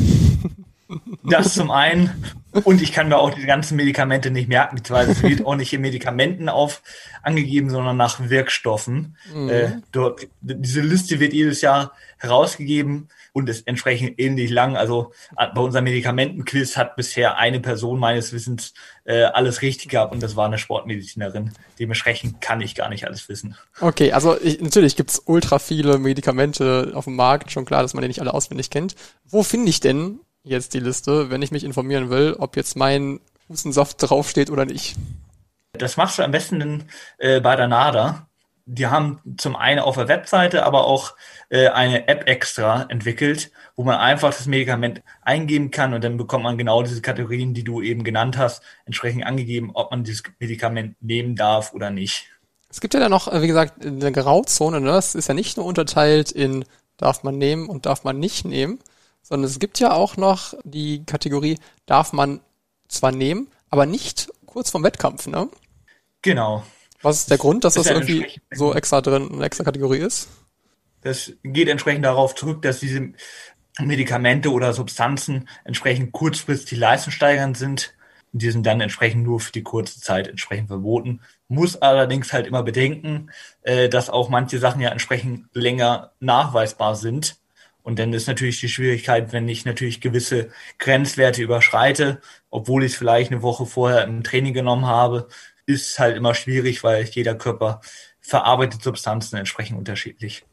[1.22, 2.24] Das zum einen.
[2.64, 5.72] Und ich kann mir auch die ganzen Medikamente nicht merken, beziehungsweise es wird auch nicht
[5.72, 6.82] in Medikamenten auf
[7.22, 9.16] angegeben, sondern nach Wirkstoffen.
[9.32, 9.48] Mhm.
[9.48, 14.76] Äh, dort, diese Liste wird jedes Jahr herausgegeben und ist entsprechend ähnlich lang.
[14.76, 20.12] Also äh, bei unserem Medikamentenquiz hat bisher eine Person meines Wissens äh, alles richtig gehabt
[20.12, 21.52] und das war eine Sportmedizinerin.
[21.78, 23.56] Dementsprechend kann ich gar nicht alles wissen.
[23.80, 28.02] Okay, also ich, natürlich gibt's ultra viele Medikamente auf dem Markt, schon klar, dass man
[28.02, 28.94] die nicht alle auswendig kennt.
[29.24, 33.20] Wo finde ich denn jetzt die Liste, wenn ich mich informieren will, ob jetzt mein
[33.48, 34.96] Hustensaft draufsteht oder nicht?
[35.72, 36.84] Das machst du am besten
[37.18, 38.29] äh, bei der NADA
[38.66, 41.14] die haben zum einen auf der Webseite, aber auch
[41.48, 46.44] äh, eine App extra entwickelt, wo man einfach das Medikament eingeben kann und dann bekommt
[46.44, 50.96] man genau diese Kategorien, die du eben genannt hast, entsprechend angegeben, ob man dieses Medikament
[51.00, 52.30] nehmen darf oder nicht.
[52.70, 54.92] Es gibt ja dann noch, äh, wie gesagt, eine Grauzone, ne?
[54.92, 56.64] Das ist ja nicht nur unterteilt in
[56.96, 58.78] darf man nehmen und darf man nicht nehmen,
[59.22, 62.40] sondern es gibt ja auch noch die Kategorie darf man
[62.88, 65.48] zwar nehmen, aber nicht kurz vorm Wettkampf, ne?
[66.22, 66.62] Genau.
[67.02, 70.28] Was ist der Grund, dass das irgendwie so extra drin, eine extra Kategorie ist?
[71.02, 73.12] Das geht entsprechend darauf zurück, dass diese
[73.78, 77.94] Medikamente oder Substanzen entsprechend kurzfristig leistungssteigernd sind.
[78.32, 81.20] Die sind dann entsprechend nur für die kurze Zeit entsprechend verboten.
[81.48, 83.30] Muss allerdings halt immer bedenken,
[83.62, 87.38] äh, dass auch manche Sachen ja entsprechend länger nachweisbar sind.
[87.82, 92.98] Und dann ist natürlich die Schwierigkeit, wenn ich natürlich gewisse Grenzwerte überschreite, obwohl ich es
[92.98, 95.28] vielleicht eine Woche vorher im Training genommen habe,
[95.72, 97.80] ist halt immer schwierig, weil jeder Körper
[98.20, 100.44] verarbeitet Substanzen entsprechend unterschiedlich.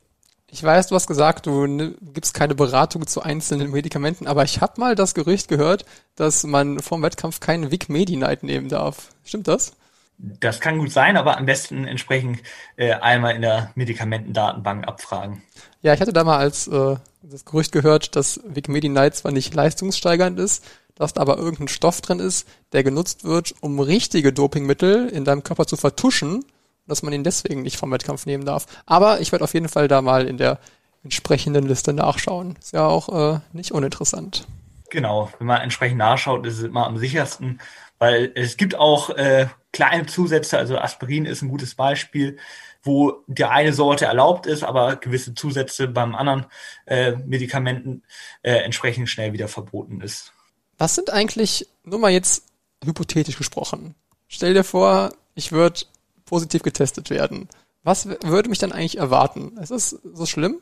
[0.50, 4.80] Ich weiß, du hast gesagt, du gibst keine Beratung zu einzelnen Medikamenten, aber ich habe
[4.80, 9.10] mal das Gerücht gehört, dass man vom Wettkampf keinen Vic Medi-Night nehmen darf.
[9.26, 9.74] Stimmt das?
[10.18, 12.40] Das kann gut sein, aber am besten entsprechend
[12.78, 15.44] äh, einmal in der Medikamentendatenbank abfragen.
[15.82, 19.54] Ja, ich hatte da mal als äh, das Gerücht gehört, dass Vic Medi-Night zwar nicht
[19.54, 20.64] leistungssteigernd ist,
[20.98, 25.44] dass da aber irgendein Stoff drin ist, der genutzt wird, um richtige Dopingmittel in deinem
[25.44, 26.46] Körper zu vertuschen,
[26.88, 28.66] dass man ihn deswegen nicht vom Wettkampf nehmen darf.
[28.86, 30.60] Aber ich werde auf jeden Fall da mal in der
[31.04, 32.56] entsprechenden Liste nachschauen.
[32.60, 34.48] Ist ja auch äh, nicht uninteressant.
[34.90, 37.60] Genau, wenn man entsprechend nachschaut, ist es immer am sichersten,
[38.00, 42.38] weil es gibt auch äh, kleine Zusätze, also Aspirin ist ein gutes Beispiel,
[42.84, 46.46] wo die eine Sorte erlaubt ist, aber gewisse Zusätze beim anderen
[46.86, 48.04] äh, Medikamenten
[48.44, 50.34] äh, entsprechend schnell wieder verboten ist.
[50.78, 52.44] Was sind eigentlich, nur mal jetzt
[52.84, 53.96] hypothetisch gesprochen,
[54.28, 55.82] stell dir vor, ich würde
[56.26, 57.50] positiv getestet werden.
[57.84, 59.58] Was würde mich dann eigentlich erwarten?
[59.58, 60.60] Ist es so schlimm?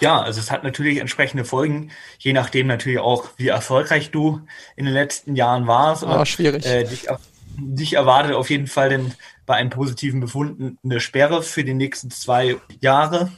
[0.00, 4.40] Ja, also es hat natürlich entsprechende Folgen, je nachdem natürlich auch, wie erfolgreich du
[4.76, 6.04] in den letzten Jahren warst.
[6.04, 6.64] Ah, schwierig.
[6.64, 7.08] Äh, dich,
[7.56, 12.10] dich erwartet auf jeden Fall denn bei einem positiven Befund eine Sperre für die nächsten
[12.10, 13.32] zwei Jahre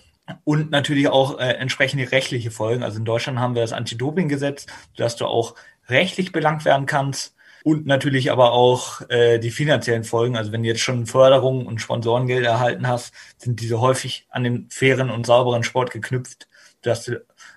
[0.45, 2.83] und natürlich auch äh, entsprechende rechtliche Folgen.
[2.83, 4.67] Also in Deutschland haben wir das Anti-Doping-Gesetz,
[4.97, 5.55] dass du auch
[5.91, 10.37] rechtlich belangt werden kannst und natürlich aber auch äh, die finanziellen Folgen.
[10.37, 14.69] Also wenn du jetzt schon Förderungen und Sponsorengeld erhalten hast, sind diese häufig an den
[14.71, 16.49] fairen und sauberen Sport geknüpft,
[16.83, 17.11] dass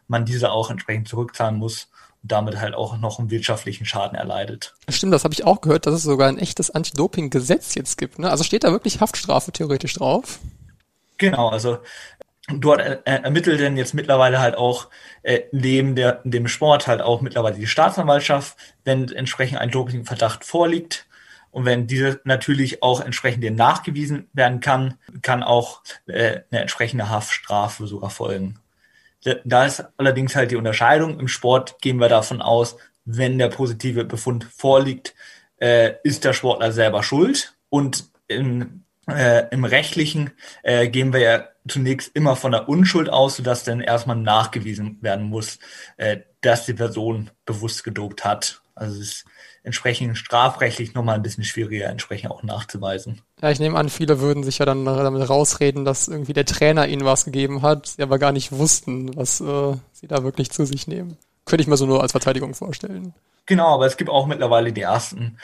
[0.07, 1.89] man diese auch entsprechend zurückzahlen muss
[2.21, 4.75] und damit halt auch noch einen wirtschaftlichen Schaden erleidet.
[4.89, 8.19] Stimmt, das habe ich auch gehört, dass es sogar ein echtes Anti-Doping-Gesetz jetzt gibt.
[8.19, 8.29] Ne?
[8.29, 10.39] Also steht da wirklich Haftstrafe theoretisch drauf?
[11.17, 11.77] Genau, also
[12.49, 14.89] dort ermittelt denn jetzt mittlerweile halt auch
[15.21, 21.07] äh, neben der, dem Sport halt auch mittlerweile die Staatsanwaltschaft, wenn entsprechend ein Dopingverdacht vorliegt.
[21.51, 27.09] Und wenn diese natürlich auch entsprechend dem nachgewiesen werden kann, kann auch äh, eine entsprechende
[27.09, 28.59] Haftstrafe sogar folgen.
[29.45, 31.19] Da ist allerdings halt die Unterscheidung.
[31.19, 32.75] Im Sport gehen wir davon aus,
[33.05, 35.15] wenn der positive Befund vorliegt,
[35.57, 37.55] äh, ist der Sportler selber schuld.
[37.69, 40.31] Und im, äh, im Rechtlichen
[40.63, 45.25] äh, gehen wir ja zunächst immer von der Unschuld aus, sodass dann erstmal nachgewiesen werden
[45.25, 45.59] muss,
[45.97, 48.61] äh, dass die Person bewusst gedopt hat.
[48.75, 49.25] Also es ist
[49.63, 53.21] entsprechend strafrechtlich nochmal ein bisschen schwieriger, entsprechend auch nachzuweisen.
[53.41, 56.87] Ja, ich nehme an, viele würden sich ja dann damit rausreden, dass irgendwie der Trainer
[56.87, 60.65] ihnen was gegeben hat, sie aber gar nicht wussten, was äh, sie da wirklich zu
[60.65, 61.17] sich nehmen.
[61.45, 63.13] Könnte ich mir so nur als Verteidigung vorstellen.
[63.45, 65.37] Genau, aber es gibt auch mittlerweile die ersten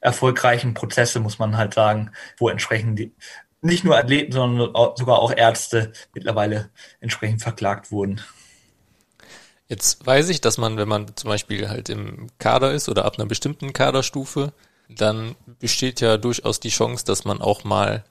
[0.00, 3.12] erfolgreichen Prozesse, muss man halt sagen, wo entsprechend die,
[3.60, 8.20] nicht nur Athleten, sondern sogar auch Ärzte mittlerweile entsprechend verklagt wurden.
[9.68, 13.18] Jetzt weiß ich, dass man, wenn man zum Beispiel halt im Kader ist oder ab
[13.18, 14.52] einer bestimmten Kaderstufe,
[14.88, 18.04] dann besteht ja durchaus die Chance, dass man auch mal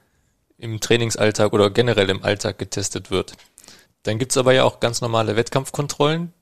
[0.58, 3.34] im Trainingsalltag oder generell im Alltag getestet wird.
[4.04, 6.34] Dann gibt's aber ja auch ganz normale Wettkampfkontrollen,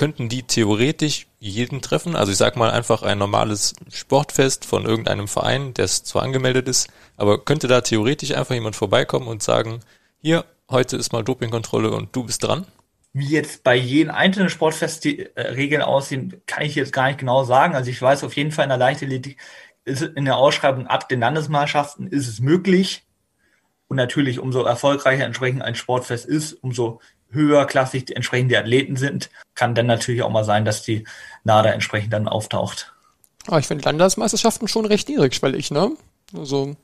[0.00, 2.16] könnten die theoretisch jeden treffen?
[2.16, 6.88] Also ich sag mal einfach ein normales Sportfest von irgendeinem Verein, der zwar angemeldet ist,
[7.18, 9.80] aber könnte da theoretisch einfach jemand vorbeikommen und sagen,
[10.22, 12.66] hier, heute ist mal Dopingkontrolle und du bist dran?
[13.12, 17.18] Wie jetzt bei jedem einzelnen Sportfest die äh, Regeln aussehen, kann ich jetzt gar nicht
[17.18, 17.74] genau sagen.
[17.74, 19.36] Also ich weiß auf jeden Fall in der Leichtathletik
[19.84, 23.04] ist in der Ausschreibung ab den Landesmeisterschaften ist es möglich,
[23.88, 29.74] Und natürlich, umso erfolgreicher entsprechend ein Sportfest ist, umso höherklassig entsprechend die Athleten sind, kann
[29.74, 31.04] dann natürlich auch mal sein, dass die
[31.44, 32.92] NADA entsprechend dann auftaucht.
[33.46, 35.92] Ah, ich finde Landesmeisterschaften schon recht niedrigschwellig, ne?
[36.36, 36.76] Also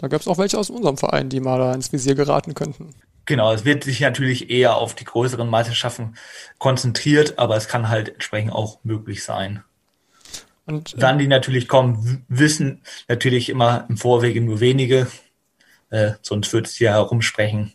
[0.00, 2.94] da gab es auch welche aus unserem Verein, die mal da ins Visier geraten könnten.
[3.24, 6.14] Genau, es wird sich natürlich eher auf die größeren Meisterschaften
[6.58, 9.62] konzentriert, aber es kann halt entsprechend auch möglich sein.
[10.66, 15.06] Und äh, dann, die natürlich kommen, wissen natürlich immer im Vorwege nur wenige,
[15.90, 17.74] äh, sonst würde es ja herumsprechen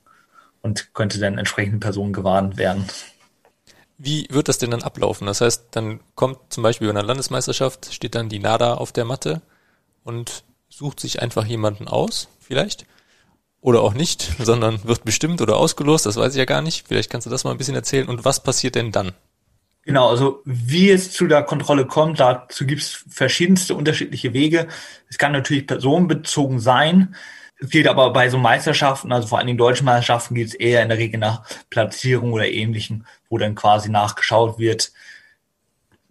[0.68, 2.86] und könnte dann entsprechende Personen gewarnt werden.
[3.98, 5.26] Wie wird das denn dann ablaufen?
[5.26, 9.06] Das heißt, dann kommt zum Beispiel bei einer Landesmeisterschaft, steht dann die NADA auf der
[9.06, 9.42] Matte
[10.04, 12.86] und sucht sich einfach jemanden aus, vielleicht.
[13.60, 16.88] Oder auch nicht, sondern wird bestimmt oder ausgelost, das weiß ich ja gar nicht.
[16.88, 18.08] Vielleicht kannst du das mal ein bisschen erzählen.
[18.08, 19.14] Und was passiert denn dann?
[19.84, 24.68] Genau, also wie es zu der Kontrolle kommt, dazu gibt es verschiedenste unterschiedliche Wege.
[25.10, 27.16] Es kann natürlich personenbezogen sein.
[27.60, 30.84] Es geht aber bei so Meisterschaften, also vor allen Dingen deutschen Meisterschaften, geht es eher
[30.84, 34.92] in der Regel nach Platzierung oder ähnlichem, wo dann quasi nachgeschaut wird.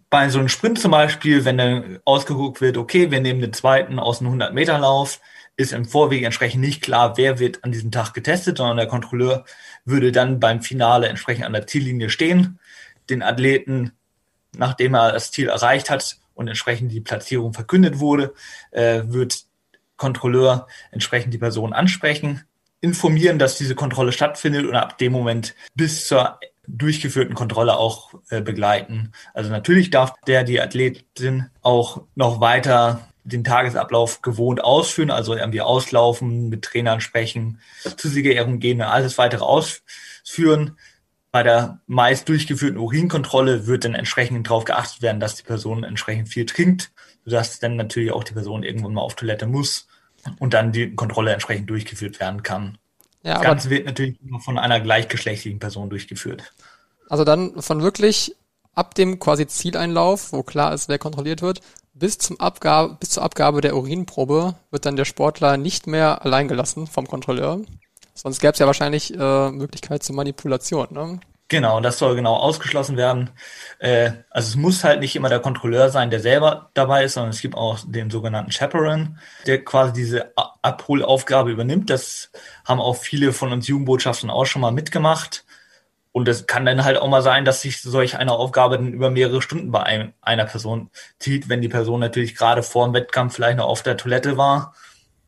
[0.09, 3.99] Bei so einem Sprint zum Beispiel, wenn dann ausgeguckt wird, okay, wir nehmen den zweiten
[3.99, 5.19] aus dem 100-Meter-Lauf,
[5.55, 9.45] ist im Vorweg entsprechend nicht klar, wer wird an diesem Tag getestet, sondern der Kontrolleur
[9.85, 12.59] würde dann beim Finale entsprechend an der Ziellinie stehen
[13.09, 13.91] den Athleten,
[14.55, 18.33] nachdem er das Ziel erreicht hat und entsprechend die Platzierung verkündet wurde,
[18.71, 19.45] äh, wird
[19.97, 22.43] Kontrolleur entsprechend die Person ansprechen,
[22.81, 28.41] informieren, dass diese Kontrolle stattfindet und ab dem Moment bis zur durchgeführten Kontrolle auch äh,
[28.41, 29.11] begleiten.
[29.33, 35.61] Also natürlich darf der die Athletin auch noch weiter den Tagesablauf gewohnt ausführen, also irgendwie
[35.61, 37.59] auslaufen, mit Trainern sprechen,
[37.97, 40.77] zu Siegerehrung gehen, alles weitere ausführen
[41.37, 46.29] bei der meist durchgeführten Urinkontrolle wird dann entsprechend darauf geachtet werden, dass die Person entsprechend
[46.29, 46.91] viel trinkt,
[47.25, 49.87] sodass dann natürlich auch die Person irgendwann mal auf Toilette muss
[50.39, 52.79] und dann die Kontrolle entsprechend durchgeführt werden kann.
[53.21, 56.51] Ja, das Ganze wird natürlich immer von einer gleichgeschlechtlichen Person durchgeführt.
[57.07, 58.35] Also dann von wirklich
[58.73, 61.61] ab dem quasi Zieleinlauf, wo klar ist, wer kontrolliert wird,
[61.93, 66.47] bis zum Abgabe, bis zur Abgabe der Urinprobe wird dann der Sportler nicht mehr allein
[66.47, 67.59] gelassen vom Kontrolleur,
[68.17, 70.87] Sonst gäbe es ja wahrscheinlich äh, Möglichkeit zur Manipulation.
[70.91, 71.19] Ne?
[71.49, 73.29] Genau, das soll genau ausgeschlossen werden.
[73.79, 77.29] Äh, also es muss halt nicht immer der Kontrolleur sein, der selber dabei ist, sondern
[77.29, 81.89] es gibt auch den sogenannten Chaperone, der quasi diese Abholaufgabe übernimmt.
[81.89, 82.31] Das
[82.65, 85.45] haben auch viele von uns Jugendbotschaften auch schon mal mitgemacht.
[86.11, 89.11] Und es kann dann halt auch mal sein, dass sich solch eine Aufgabe dann über
[89.11, 91.47] mehrere Stunden bei ein, einer Person zieht.
[91.47, 94.73] Wenn die Person natürlich gerade vor dem Wettkampf vielleicht noch auf der Toilette war,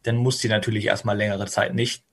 [0.04, 2.09] dann muss sie natürlich erstmal längere Zeit nicht.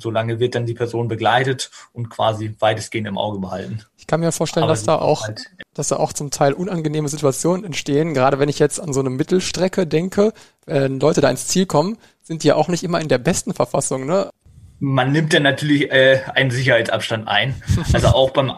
[0.00, 3.84] Solange wird dann die Person begleitet und quasi weitestgehend im Auge behalten.
[3.96, 7.08] Ich kann mir vorstellen, Aber dass da auch, halt dass da auch zum Teil unangenehme
[7.08, 8.14] Situationen entstehen.
[8.14, 10.32] Gerade wenn ich jetzt an so eine Mittelstrecke denke,
[10.66, 13.54] wenn Leute da ins Ziel kommen, sind die ja auch nicht immer in der besten
[13.54, 14.30] Verfassung, ne?
[14.78, 17.62] Man nimmt ja natürlich äh, einen Sicherheitsabstand ein.
[17.92, 18.52] Also auch beim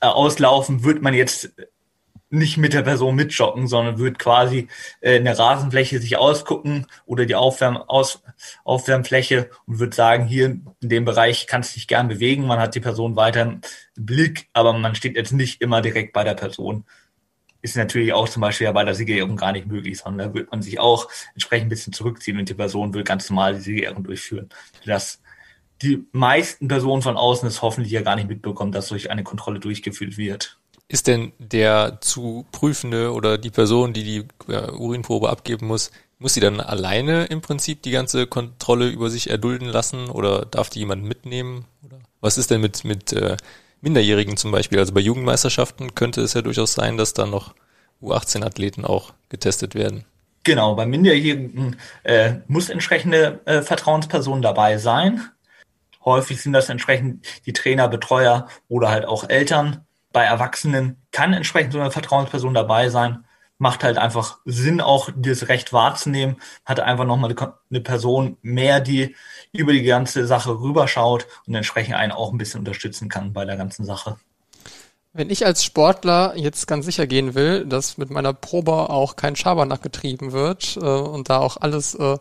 [0.00, 1.50] Auslaufen wird man jetzt
[2.30, 4.68] nicht mit der Person mitjoggen, sondern wird quasi
[5.00, 8.22] äh, in der Rasenfläche sich ausgucken oder die Aufwärm Aus
[8.64, 12.74] Aufwärmfläche und wird sagen, hier in dem Bereich kannst du dich gern bewegen, man hat
[12.74, 13.60] die Person weiter im
[13.96, 16.84] Blick, aber man steht jetzt nicht immer direkt bei der Person.
[17.60, 20.50] Ist natürlich auch zum Beispiel ja bei der Siegerehrung gar nicht möglich, sondern da wird
[20.50, 24.04] man sich auch entsprechend ein bisschen zurückziehen und die Person will ganz normal die Siegerehrung
[24.04, 24.48] durchführen.
[24.86, 25.20] Das
[25.82, 29.60] die meisten Personen von außen es hoffentlich ja gar nicht mitbekommen, dass durch eine Kontrolle
[29.60, 30.58] durchgeführt wird.
[30.90, 36.40] Ist denn der zu prüfende oder die Person, die die Urinprobe abgeben muss, muss sie
[36.40, 41.04] dann alleine im Prinzip die ganze Kontrolle über sich erdulden lassen oder darf die jemand
[41.04, 41.66] mitnehmen?
[41.84, 43.36] Oder was ist denn mit, mit äh,
[43.82, 44.78] Minderjährigen zum Beispiel?
[44.78, 47.54] Also bei Jugendmeisterschaften könnte es ja durchaus sein, dass dann noch
[48.02, 50.04] U18-Athleten auch getestet werden.
[50.42, 55.20] Genau, bei Minderjährigen äh, muss entsprechende äh, Vertrauensperson dabei sein.
[56.04, 61.72] Häufig sind das entsprechend die Trainer, Betreuer oder halt auch Eltern bei Erwachsenen kann entsprechend
[61.72, 63.24] so eine Vertrauensperson dabei sein.
[63.58, 66.36] Macht halt einfach Sinn, auch das Recht wahrzunehmen.
[66.64, 67.34] Hat einfach nochmal
[67.70, 69.16] eine Person mehr, die
[69.52, 73.56] über die ganze Sache rüberschaut und entsprechend einen auch ein bisschen unterstützen kann bei der
[73.56, 74.16] ganzen Sache.
[75.12, 79.34] Wenn ich als Sportler jetzt ganz sicher gehen will, dass mit meiner Probe auch kein
[79.34, 82.18] Schabernack getrieben wird äh, und da auch alles äh,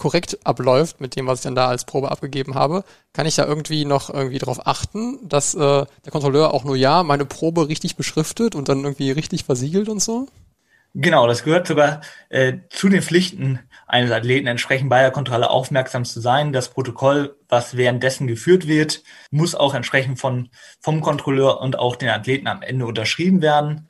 [0.00, 3.44] korrekt abläuft mit dem, was ich dann da als Probe abgegeben habe, kann ich da
[3.44, 7.96] irgendwie noch irgendwie darauf achten, dass äh, der Kontrolleur auch nur ja meine Probe richtig
[7.96, 10.26] beschriftet und dann irgendwie richtig versiegelt und so?
[10.94, 16.04] Genau, das gehört sogar äh, zu den Pflichten eines Athleten, entsprechend bei der Kontrolle aufmerksam
[16.04, 16.52] zu sein.
[16.52, 20.48] Das Protokoll, was währenddessen geführt wird, muss auch entsprechend von,
[20.80, 23.88] vom Kontrolleur und auch den Athleten am Ende unterschrieben werden.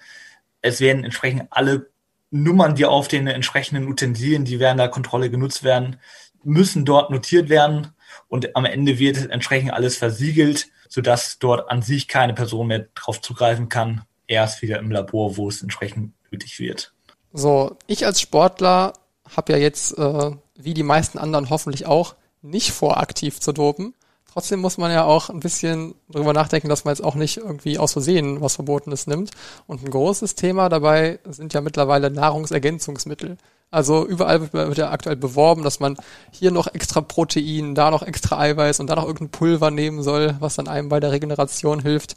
[0.60, 1.90] Es werden entsprechend alle
[2.30, 5.96] Nummern, die auf den entsprechenden Utensilien, die während der Kontrolle genutzt werden,
[6.42, 7.88] müssen dort notiert werden.
[8.28, 13.20] und am Ende wird entsprechend alles versiegelt, sodass dort an sich keine Person mehr drauf
[13.20, 14.02] zugreifen kann.
[14.26, 16.92] Erst wieder im Labor, wo es entsprechend nötig wird.
[17.32, 18.94] So, ich als Sportler
[19.36, 23.94] habe ja jetzt, äh, wie die meisten anderen hoffentlich auch, nicht vor, aktiv zu dopen.
[24.32, 27.78] Trotzdem muss man ja auch ein bisschen darüber nachdenken, dass man jetzt auch nicht irgendwie
[27.78, 29.32] aus Versehen was Verbotenes nimmt.
[29.66, 33.38] Und ein großes Thema dabei sind ja mittlerweile Nahrungsergänzungsmittel.
[33.72, 35.96] Also überall wird ja aktuell beworben, dass man
[36.32, 40.36] hier noch extra Protein, da noch extra Eiweiß und da noch irgendein Pulver nehmen soll,
[40.40, 42.16] was dann einem bei der Regeneration hilft.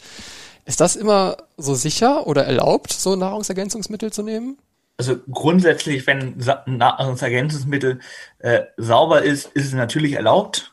[0.65, 4.57] Ist das immer so sicher oder erlaubt, so Nahrungsergänzungsmittel zu nehmen?
[4.97, 7.99] Also grundsätzlich, wenn Nahrungsergänzungsmittel
[8.39, 10.72] äh, sauber ist, ist es natürlich erlaubt.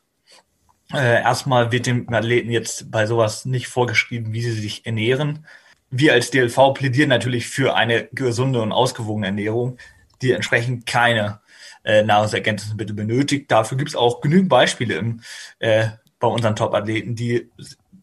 [0.92, 5.46] Äh, erstmal wird dem Athleten jetzt bei sowas nicht vorgeschrieben, wie sie sich ernähren.
[5.90, 9.78] Wir als DLV plädieren natürlich für eine gesunde und ausgewogene Ernährung
[10.22, 11.40] die entsprechend keine
[11.84, 13.50] äh, Nahrungsergänzungsmittel benötigt.
[13.50, 15.20] Dafür gibt es auch genügend Beispiele im,
[15.58, 15.88] äh,
[16.18, 17.50] bei unseren Top-Athleten, die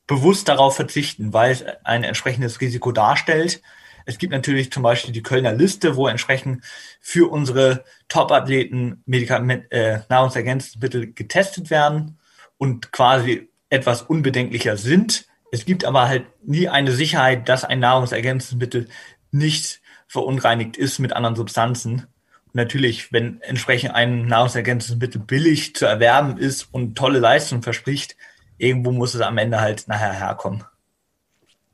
[0.07, 3.61] bewusst darauf verzichten, weil es ein entsprechendes Risiko darstellt.
[4.05, 6.63] Es gibt natürlich zum Beispiel die Kölner Liste, wo entsprechend
[7.01, 12.16] für unsere Top-Athleten äh, Nahrungsergänzungsmittel getestet werden
[12.57, 15.25] und quasi etwas unbedenklicher sind.
[15.51, 18.87] Es gibt aber halt nie eine Sicherheit, dass ein Nahrungsergänzungsmittel
[19.31, 22.07] nicht verunreinigt ist mit anderen Substanzen.
[22.45, 28.15] Und natürlich, wenn entsprechend ein Nahrungsergänzungsmittel billig zu erwerben ist und tolle Leistung verspricht,
[28.57, 30.63] irgendwo muss es am Ende halt nachher herkommen.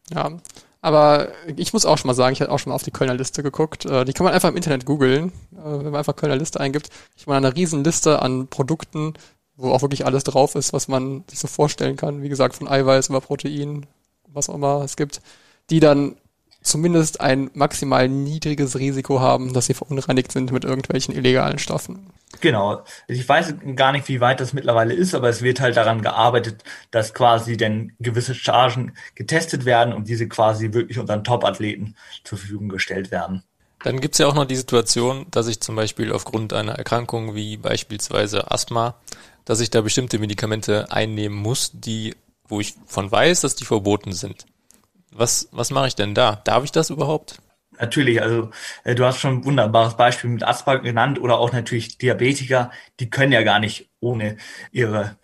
[0.10, 0.38] Ja,
[0.84, 3.14] aber ich muss auch schon mal sagen, ich habe auch schon mal auf die Kölner
[3.14, 3.86] Liste geguckt.
[3.86, 5.30] Äh, die kann man einfach im Internet googeln.
[5.54, 9.14] Äh, wenn man einfach Kölner Liste eingibt, ich meine eine riesen Liste an Produkten,
[9.56, 12.22] wo auch wirklich alles drauf ist, was man sich so vorstellen kann.
[12.22, 13.86] Wie gesagt, von Eiweiß über Protein,
[14.28, 15.22] was auch immer es gibt,
[15.70, 16.16] die dann
[16.62, 22.08] zumindest ein maximal niedriges Risiko haben, dass sie verunreinigt sind mit irgendwelchen illegalen Stoffen.
[22.41, 22.84] Genau.
[23.08, 26.64] Ich weiß gar nicht, wie weit das mittlerweile ist, aber es wird halt daran gearbeitet,
[26.89, 32.70] dass quasi denn gewisse Chargen getestet werden und diese quasi wirklich unseren Top-Athleten zur Verfügung
[32.70, 33.43] gestellt werden.
[33.84, 37.58] Dann gibt's ja auch noch die Situation, dass ich zum Beispiel aufgrund einer Erkrankung wie
[37.58, 38.96] beispielsweise Asthma,
[39.46, 42.16] dass ich da bestimmte Medikamente einnehmen muss, die,
[42.48, 44.46] wo ich von weiß, dass die verboten sind.
[45.12, 46.42] Was, was mache ich denn da?
[46.46, 47.38] Darf ich das überhaupt?
[47.78, 48.52] Natürlich, also
[48.86, 52.72] äh, du hast schon ein wunderbares Beispiel mit Asthma genannt oder auch natürlich Diabetiker,
[53.02, 54.38] die können ja gar nicht ohne
[54.72, 55.18] ihre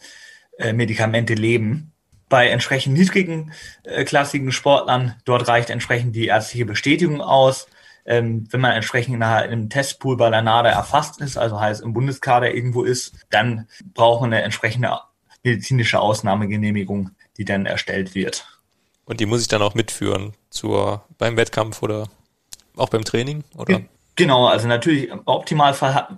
[0.57, 1.93] äh, Medikamente leben.
[2.27, 3.53] Bei entsprechend niedrigen
[3.83, 7.67] äh, klassigen Sportlern, dort reicht entsprechend die ärztliche Bestätigung aus.
[8.09, 11.93] Ähm, wenn man entsprechend in einem Testpool bei der NADA erfasst ist, also heißt im
[11.93, 14.97] Bundeskader irgendwo ist, dann braucht man eine entsprechende
[15.43, 18.47] medizinische Ausnahmegenehmigung, die dann erstellt wird.
[19.05, 22.09] Und die muss ich dann auch mitführen zur, beim Wettkampf oder
[22.75, 23.81] auch beim Training, oder?
[24.19, 26.09] Genau, also natürlich im Optimalfall hat,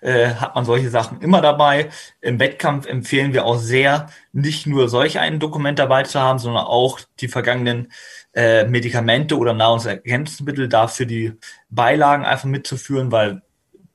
[0.00, 1.90] äh, hat man solche Sachen immer dabei.
[2.22, 6.64] Im Wettkampf empfehlen wir auch sehr, nicht nur solch ein Dokument dabei zu haben, sondern
[6.64, 7.92] auch die vergangenen
[8.34, 11.32] äh, Medikamente oder Nahrungsergänzungsmittel dafür die
[11.68, 13.42] Beilagen einfach mitzuführen, weil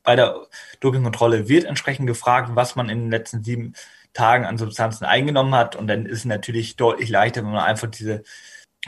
[0.03, 0.47] bei der
[0.79, 3.73] Dopingkontrolle wird entsprechend gefragt, was man in den letzten sieben
[4.13, 5.75] Tagen an Substanzen eingenommen hat.
[5.75, 8.23] Und dann ist es natürlich deutlich leichter, wenn man einfach diese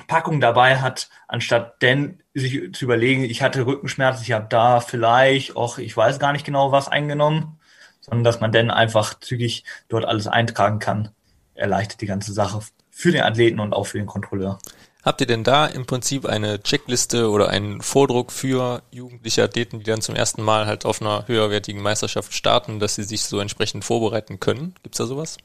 [0.07, 5.55] Packung dabei hat, anstatt denn sich zu überlegen, ich hatte Rückenschmerzen, ich habe da vielleicht
[5.55, 7.59] auch, ich weiß gar nicht genau was eingenommen,
[8.01, 11.09] sondern dass man dann einfach zügig dort alles eintragen kann,
[11.55, 14.59] erleichtert die ganze Sache für den Athleten und auch für den Kontrolleur.
[15.03, 19.85] Habt ihr denn da im Prinzip eine Checkliste oder einen Vordruck für jugendliche Athleten, die
[19.85, 23.85] dann zum ersten Mal halt auf einer höherwertigen Meisterschaft starten, dass sie sich so entsprechend
[23.85, 24.75] vorbereiten können?
[24.83, 25.37] Gibt's da sowas?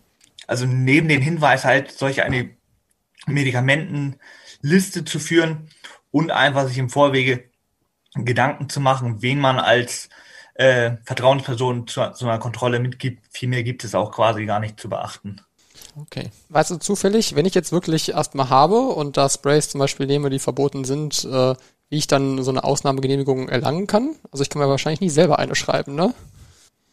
[0.47, 2.51] Also neben dem Hinweis halt, solche eine
[3.27, 5.69] Medikamentenliste zu führen
[6.11, 7.45] und einfach sich im Vorwege
[8.15, 10.09] Gedanken zu machen, wen man als
[10.55, 13.25] äh, Vertrauensperson zu, zu einer Kontrolle mitgibt.
[13.31, 15.41] Viel mehr gibt es auch quasi gar nicht zu beachten.
[15.97, 16.31] Okay.
[16.49, 20.31] Weißt du zufällig, wenn ich jetzt wirklich Asthma habe und da Sprays zum Beispiel nehme,
[20.31, 21.55] die verboten sind, äh,
[21.91, 24.17] wie ich dann so eine Ausnahmegenehmigung erlangen kann?
[24.31, 26.15] Also ich kann mir wahrscheinlich nicht selber eine schreiben, ne?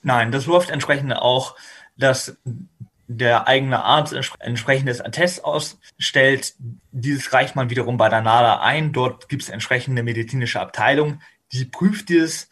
[0.01, 1.55] Nein, das läuft entsprechend auch,
[1.97, 2.37] dass
[3.07, 6.53] der eigene Arzt entsprechendes Attest ausstellt.
[6.91, 8.93] Dieses reicht man wiederum bei der NADA ein.
[8.93, 11.19] Dort gibt es entsprechende medizinische Abteilung,
[11.51, 12.49] die prüft dieses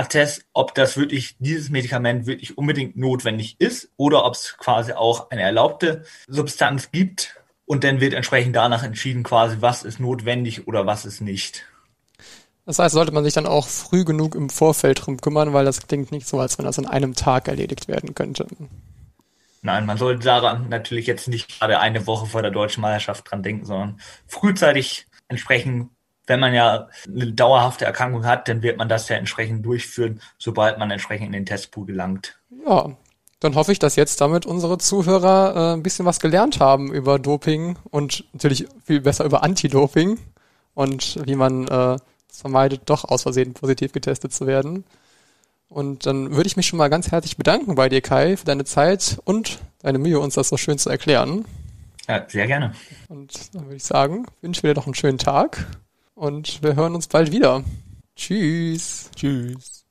[0.00, 5.30] Attest, ob das wirklich, dieses Medikament wirklich unbedingt notwendig ist oder ob es quasi auch
[5.30, 7.36] eine erlaubte Substanz gibt.
[7.66, 11.64] Und dann wird entsprechend danach entschieden, quasi, was ist notwendig oder was ist nicht.
[12.64, 15.86] Das heißt, sollte man sich dann auch früh genug im Vorfeld drum kümmern, weil das
[15.86, 18.46] klingt nicht so, als wenn das in einem Tag erledigt werden könnte.
[19.62, 23.42] Nein, man sollte daran natürlich jetzt nicht gerade eine Woche vor der deutschen Meisterschaft dran
[23.42, 25.90] denken, sondern frühzeitig entsprechend
[26.30, 30.78] wenn man ja eine dauerhafte Erkrankung hat, dann wird man das ja entsprechend durchführen, sobald
[30.78, 32.38] man entsprechend in den Testpool gelangt.
[32.64, 32.90] Ja,
[33.40, 37.18] dann hoffe ich, dass jetzt damit unsere Zuhörer äh, ein bisschen was gelernt haben über
[37.18, 40.20] Doping und natürlich viel besser über Anti-Doping
[40.74, 41.96] und wie man äh,
[42.30, 44.84] es vermeidet, doch aus Versehen positiv getestet zu werden.
[45.68, 48.64] Und dann würde ich mich schon mal ganz herzlich bedanken bei dir, Kai, für deine
[48.64, 51.44] Zeit und deine Mühe, uns das so schön zu erklären.
[52.08, 52.72] Ja, sehr gerne.
[53.08, 55.66] Und dann würde ich sagen, wünsche dir noch einen schönen Tag
[56.20, 57.64] und wir hören uns bald wieder.
[58.14, 59.10] Tschüss.
[59.16, 59.86] Tschüss.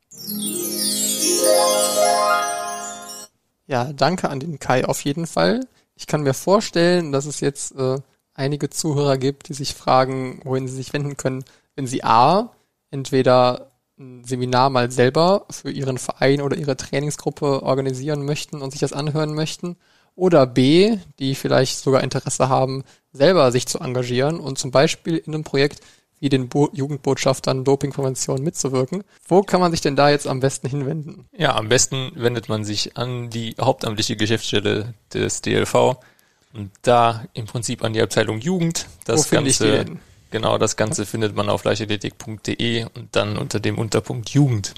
[3.65, 5.65] Ja, danke an den Kai auf jeden Fall.
[5.95, 7.97] Ich kann mir vorstellen, dass es jetzt äh,
[8.35, 11.43] einige Zuhörer gibt, die sich fragen, wohin sie sich wenden können,
[11.75, 12.51] wenn sie A,
[12.91, 18.81] entweder ein Seminar mal selber für ihren Verein oder ihre Trainingsgruppe organisieren möchten und sich
[18.81, 19.77] das anhören möchten,
[20.15, 25.33] oder B, die vielleicht sogar Interesse haben, selber sich zu engagieren und zum Beispiel in
[25.33, 25.79] einem Projekt
[26.19, 29.03] wie den Bo Jugendbotschaftern Dopingprävention mitzuwirken.
[29.27, 31.25] Wo kann man sich denn da jetzt am besten hinwenden?
[31.37, 35.97] Ja, am besten wendet man sich an die hauptamtliche Geschäftsstelle des DLV
[36.53, 38.87] und da im Prinzip an die Abteilung Jugend.
[39.05, 39.97] Das Wo finde ich die Ganze,
[40.31, 44.73] genau, das Ganze findet man auf leichtathletik.de und dann unter dem Unterpunkt Jugend.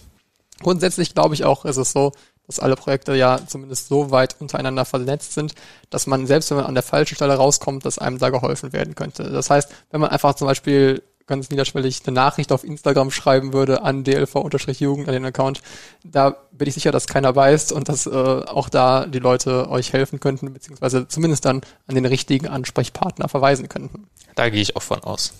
[0.62, 2.12] Grundsätzlich glaube ich auch, ist es so,
[2.46, 5.56] dass alle Projekte ja zumindest so weit untereinander vernetzt sind,
[5.90, 8.94] dass man selbst wenn man an der falschen Stelle rauskommt, dass einem da geholfen werden
[8.94, 9.30] könnte.
[9.30, 11.02] Das heißt, wenn man einfach zum Beispiel
[11.32, 15.62] ganz niederschwellig eine Nachricht auf Instagram schreiben würde an dlv-jugend, an den Account,
[16.04, 19.94] da bin ich sicher, dass keiner weiß und dass äh, auch da die Leute euch
[19.94, 24.08] helfen könnten, beziehungsweise zumindest dann an den richtigen Ansprechpartner verweisen könnten.
[24.36, 25.34] Da gehe ich auch von aus.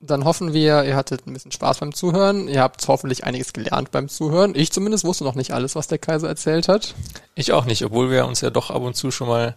[0.00, 2.46] Dann hoffen wir, ihr hattet ein bisschen Spaß beim Zuhören.
[2.46, 4.54] Ihr habt hoffentlich einiges gelernt beim Zuhören.
[4.54, 6.94] Ich zumindest wusste noch nicht alles, was der Kaiser erzählt hat.
[7.34, 9.56] Ich auch nicht, obwohl wir uns ja doch ab und zu schon mal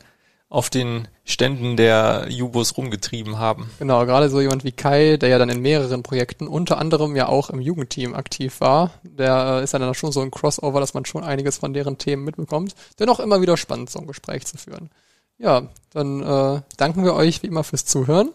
[0.50, 3.70] auf den Ständen der Jubos rumgetrieben haben.
[3.80, 7.28] Genau, gerade so jemand wie Kai, der ja dann in mehreren Projekten, unter anderem ja
[7.28, 10.93] auch im Jugendteam aktiv war, der äh, ist ja dann schon so ein Crossover, dass
[10.93, 12.76] man schon einiges von deren Themen mitbekommt.
[12.98, 14.89] Dennoch immer wieder spannend, so ein Gespräch zu führen.
[15.38, 18.30] Ja, dann äh, danken wir euch wie immer fürs Zuhören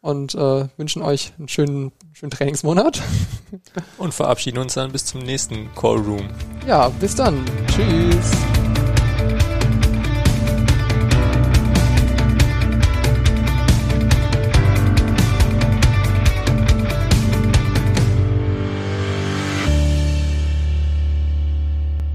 [0.00, 3.00] und äh, wünschen euch einen schönen, schönen Trainingsmonat.
[3.96, 6.28] Und verabschieden uns dann bis zum nächsten Call Room.
[6.66, 7.44] Ja, bis dann.
[7.68, 8.53] Tschüss.